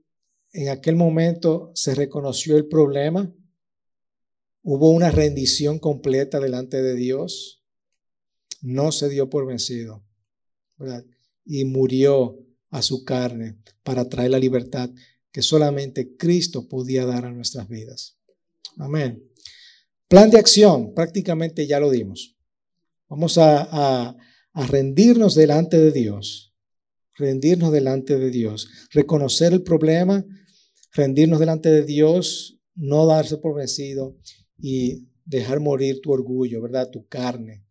en 0.52 0.68
aquel 0.68 0.94
momento 0.94 1.72
se 1.74 1.96
reconoció 1.96 2.56
el 2.56 2.68
problema, 2.68 3.34
hubo 4.62 4.90
una 4.90 5.10
rendición 5.10 5.80
completa 5.80 6.38
delante 6.38 6.80
de 6.80 6.94
Dios, 6.94 7.64
no 8.60 8.92
se 8.92 9.08
dio 9.08 9.28
por 9.28 9.46
vencido 9.46 10.04
y 11.44 11.64
murió 11.64 12.38
a 12.70 12.82
su 12.82 13.04
carne 13.04 13.58
para 13.82 14.08
traer 14.08 14.30
la 14.30 14.38
libertad 14.38 14.90
que 15.30 15.42
solamente 15.42 16.16
Cristo 16.16 16.68
podía 16.68 17.06
dar 17.06 17.24
a 17.24 17.32
nuestras 17.32 17.68
vidas. 17.68 18.18
Amén. 18.78 19.22
Plan 20.08 20.30
de 20.30 20.38
acción, 20.38 20.92
prácticamente 20.94 21.66
ya 21.66 21.80
lo 21.80 21.90
dimos. 21.90 22.36
Vamos 23.08 23.38
a, 23.38 24.16
rendirnos 24.54 25.34
delante 25.34 25.78
de 25.78 25.92
Dios, 25.92 26.54
rendirnos 27.14 27.72
delante 27.72 28.18
de 28.18 28.30
Dios, 28.30 28.68
reconocer 28.90 29.54
el 29.54 29.62
problema, 29.62 30.24
rendirnos 30.92 31.40
delante 31.40 31.70
de 31.70 31.84
Dios, 31.84 32.58
no 32.74 33.06
darse 33.06 33.38
por 33.38 33.54
vencido 33.54 34.18
y 34.58 35.08
dejar 35.24 35.60
morir 35.60 36.00
tu 36.02 36.12
orgullo, 36.12 36.60
¿verdad? 36.60 36.90
Tu 36.90 37.06
carne. 37.06 37.61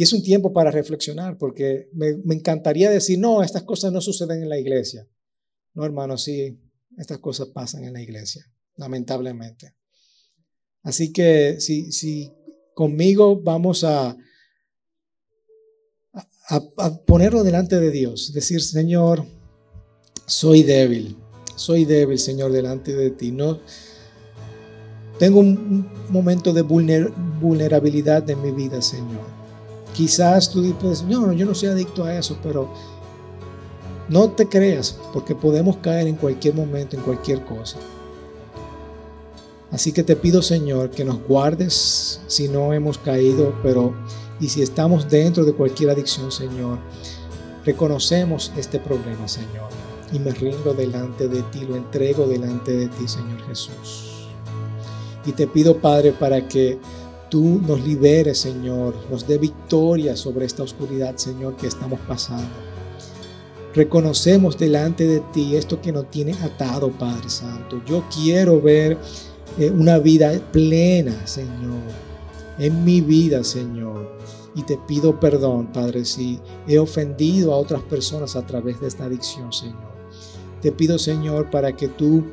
Y 0.00 0.02
es 0.02 0.14
un 0.14 0.22
tiempo 0.22 0.50
para 0.50 0.70
reflexionar, 0.70 1.36
porque 1.36 1.90
me, 1.92 2.08
encantaría 2.34 2.88
decir, 2.88 3.18
no, 3.18 3.42
estas 3.42 3.64
cosas 3.64 3.92
no 3.92 4.00
suceden 4.00 4.42
en 4.42 4.48
la 4.48 4.58
iglesia. 4.58 5.06
No, 5.74 5.84
hermano, 5.84 6.16
sí, 6.16 6.58
estas 6.96 7.18
cosas 7.18 7.48
pasan 7.48 7.84
en 7.84 7.92
la 7.92 8.00
iglesia, 8.00 8.50
lamentablemente. 8.76 9.74
Así 10.82 11.12
que 11.12 11.60
si, 11.60 11.92
si 11.92 12.32
conmigo 12.72 13.42
vamos 13.42 13.84
a, 13.84 14.16
a, 16.14 17.04
ponerlo 17.04 17.44
delante 17.44 17.78
de 17.78 17.90
Dios, 17.90 18.32
decir, 18.32 18.62
Señor, 18.62 19.26
soy 20.24 20.62
débil, 20.62 21.14
soy 21.56 21.84
débil, 21.84 22.18
Señor, 22.18 22.52
delante 22.52 22.96
de 22.96 23.10
ti. 23.10 23.32
No, 23.32 23.60
tengo 25.18 25.40
un, 25.40 25.92
momento 26.08 26.54
de 26.54 26.62
vulnerabilidad 26.62 28.30
en 28.30 28.40
mi 28.40 28.50
vida, 28.50 28.80
Señor. 28.80 29.39
Quizás 29.94 30.50
tú 30.50 30.62
dices, 30.62 31.02
no, 31.02 31.32
yo 31.32 31.46
no 31.46 31.54
soy 31.54 31.68
adicto 31.70 32.04
a 32.04 32.16
eso, 32.16 32.36
pero 32.42 32.68
no 34.08 34.30
te 34.30 34.48
creas, 34.48 34.98
porque 35.12 35.34
podemos 35.34 35.76
caer 35.78 36.08
en 36.08 36.16
cualquier 36.16 36.54
momento, 36.54 36.96
en 36.96 37.02
cualquier 37.02 37.44
cosa. 37.44 37.78
Así 39.70 39.92
que 39.92 40.02
te 40.02 40.16
pido, 40.16 40.42
Señor, 40.42 40.90
que 40.90 41.04
nos 41.04 41.22
guardes 41.22 42.20
si 42.26 42.48
no 42.48 42.72
hemos 42.72 42.98
caído, 42.98 43.54
pero 43.62 43.94
y 44.40 44.48
si 44.48 44.62
estamos 44.62 45.08
dentro 45.08 45.44
de 45.44 45.52
cualquier 45.52 45.90
adicción, 45.90 46.32
Señor, 46.32 46.78
reconocemos 47.64 48.52
este 48.56 48.80
problema, 48.80 49.28
Señor, 49.28 49.68
y 50.12 50.18
me 50.18 50.32
rindo 50.32 50.74
delante 50.74 51.28
de 51.28 51.42
ti, 51.44 51.60
lo 51.60 51.76
entrego 51.76 52.26
delante 52.26 52.72
de 52.72 52.88
ti, 52.88 53.06
Señor 53.06 53.40
Jesús. 53.46 54.28
Y 55.26 55.32
te 55.32 55.46
pido, 55.46 55.76
Padre, 55.76 56.12
para 56.12 56.48
que 56.48 56.80
tú 57.30 57.60
nos 57.66 57.80
liberes, 57.80 58.38
Señor, 58.38 58.94
nos 59.10 59.26
dé 59.26 59.38
victoria 59.38 60.16
sobre 60.16 60.44
esta 60.44 60.62
oscuridad, 60.62 61.16
Señor, 61.16 61.56
que 61.56 61.68
estamos 61.68 62.00
pasando. 62.00 62.48
Reconocemos 63.74 64.58
delante 64.58 65.06
de 65.06 65.20
ti 65.32 65.54
esto 65.54 65.80
que 65.80 65.92
nos 65.92 66.10
tiene 66.10 66.32
atado, 66.34 66.90
Padre 66.90 67.30
Santo. 67.30 67.80
Yo 67.86 68.04
quiero 68.12 68.60
ver 68.60 68.98
eh, 69.58 69.70
una 69.70 69.98
vida 69.98 70.32
plena, 70.52 71.26
Señor, 71.26 71.80
en 72.58 72.84
mi 72.84 73.00
vida, 73.00 73.44
Señor. 73.44 74.18
Y 74.56 74.62
te 74.64 74.76
pido 74.88 75.20
perdón, 75.20 75.68
Padre, 75.72 76.04
si 76.04 76.40
he 76.66 76.80
ofendido 76.80 77.54
a 77.54 77.58
otras 77.58 77.82
personas 77.82 78.34
a 78.34 78.44
través 78.44 78.80
de 78.80 78.88
esta 78.88 79.04
adicción, 79.04 79.52
Señor. 79.52 79.90
Te 80.60 80.72
pido, 80.72 80.98
Señor, 80.98 81.48
para 81.50 81.76
que 81.76 81.86
tú 81.86 82.24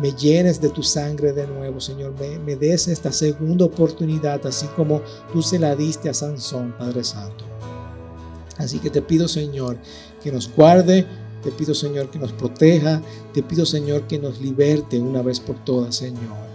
me 0.00 0.12
llenes 0.12 0.60
de 0.60 0.68
tu 0.70 0.82
sangre 0.82 1.32
de 1.32 1.46
nuevo, 1.46 1.80
Señor. 1.80 2.14
Me, 2.18 2.38
me 2.38 2.56
des 2.56 2.88
esta 2.88 3.12
segunda 3.12 3.64
oportunidad, 3.64 4.44
así 4.46 4.66
como 4.76 5.02
tú 5.32 5.42
se 5.42 5.58
la 5.58 5.74
diste 5.76 6.08
a 6.08 6.14
Sansón, 6.14 6.74
Padre 6.78 7.04
Santo. 7.04 7.44
Así 8.58 8.78
que 8.78 8.90
te 8.90 9.02
pido, 9.02 9.28
Señor, 9.28 9.78
que 10.22 10.30
nos 10.30 10.54
guarde, 10.54 11.06
te 11.42 11.50
pido, 11.50 11.74
Señor, 11.74 12.10
que 12.10 12.18
nos 12.18 12.32
proteja, 12.32 13.02
te 13.32 13.42
pido, 13.42 13.66
Señor, 13.66 14.06
que 14.06 14.18
nos 14.18 14.40
liberte 14.40 15.00
una 15.00 15.22
vez 15.22 15.40
por 15.40 15.56
todas, 15.64 15.96
Señor 15.96 16.52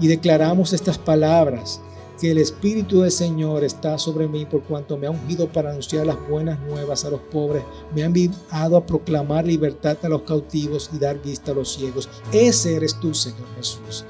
y 0.00 0.06
declaramos 0.06 0.72
estas 0.72 0.98
palabras, 0.98 1.80
que 2.20 2.30
el 2.30 2.38
Espíritu 2.38 3.02
del 3.02 3.12
Señor 3.12 3.64
está 3.64 3.96
sobre 3.98 4.26
mí 4.28 4.44
por 4.44 4.62
cuanto 4.62 4.96
me 4.96 5.06
ha 5.06 5.10
ungido 5.10 5.48
para 5.48 5.70
anunciar 5.70 6.06
las 6.06 6.16
buenas 6.28 6.58
nuevas 6.60 7.04
a 7.04 7.10
los 7.10 7.20
pobres, 7.20 7.62
me 7.94 8.02
ha 8.02 8.06
enviado 8.06 8.76
a 8.76 8.84
proclamar 8.84 9.46
libertad 9.46 9.96
a 10.02 10.08
los 10.08 10.22
cautivos 10.22 10.90
y 10.92 10.98
dar 10.98 11.20
vista 11.22 11.52
a 11.52 11.54
los 11.54 11.72
ciegos. 11.72 12.08
Ese 12.32 12.76
eres 12.76 12.98
tú, 12.98 13.14
Señor 13.14 13.46
Jesús. 13.56 14.04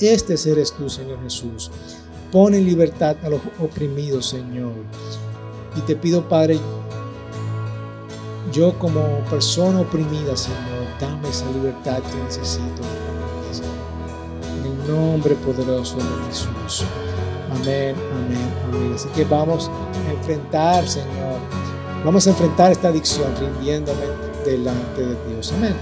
Este 0.00 0.34
eres 0.50 0.72
tú, 0.72 0.90
Señor 0.90 1.22
Jesús. 1.22 1.70
Pon 2.30 2.54
en 2.54 2.64
libertad 2.64 3.16
a 3.22 3.28
los 3.28 3.40
oprimidos, 3.60 4.26
Señor. 4.26 4.72
Y 5.76 5.80
te 5.82 5.96
pido, 5.96 6.28
Padre, 6.28 6.58
yo 8.52 8.78
como 8.78 9.02
persona 9.30 9.80
oprimida, 9.80 10.36
Señor, 10.36 10.86
dame 11.00 11.28
esa 11.28 11.50
libertad 11.50 12.02
que 12.02 12.16
necesito 12.24 12.82
nombre 14.86 15.34
poderoso 15.36 15.96
de 15.96 16.26
Jesús. 16.26 16.84
Amén, 17.60 17.94
amén, 18.12 18.54
amén. 18.64 18.92
Así 18.94 19.08
que 19.08 19.24
vamos 19.24 19.70
a 20.06 20.12
enfrentar, 20.12 20.86
Señor. 20.86 21.40
Vamos 22.04 22.26
a 22.26 22.30
enfrentar 22.30 22.72
esta 22.72 22.88
adicción 22.88 23.32
rindiéndome 23.40 24.02
delante 24.44 25.00
de 25.00 25.16
Dios. 25.28 25.52
Amén. 25.56 25.74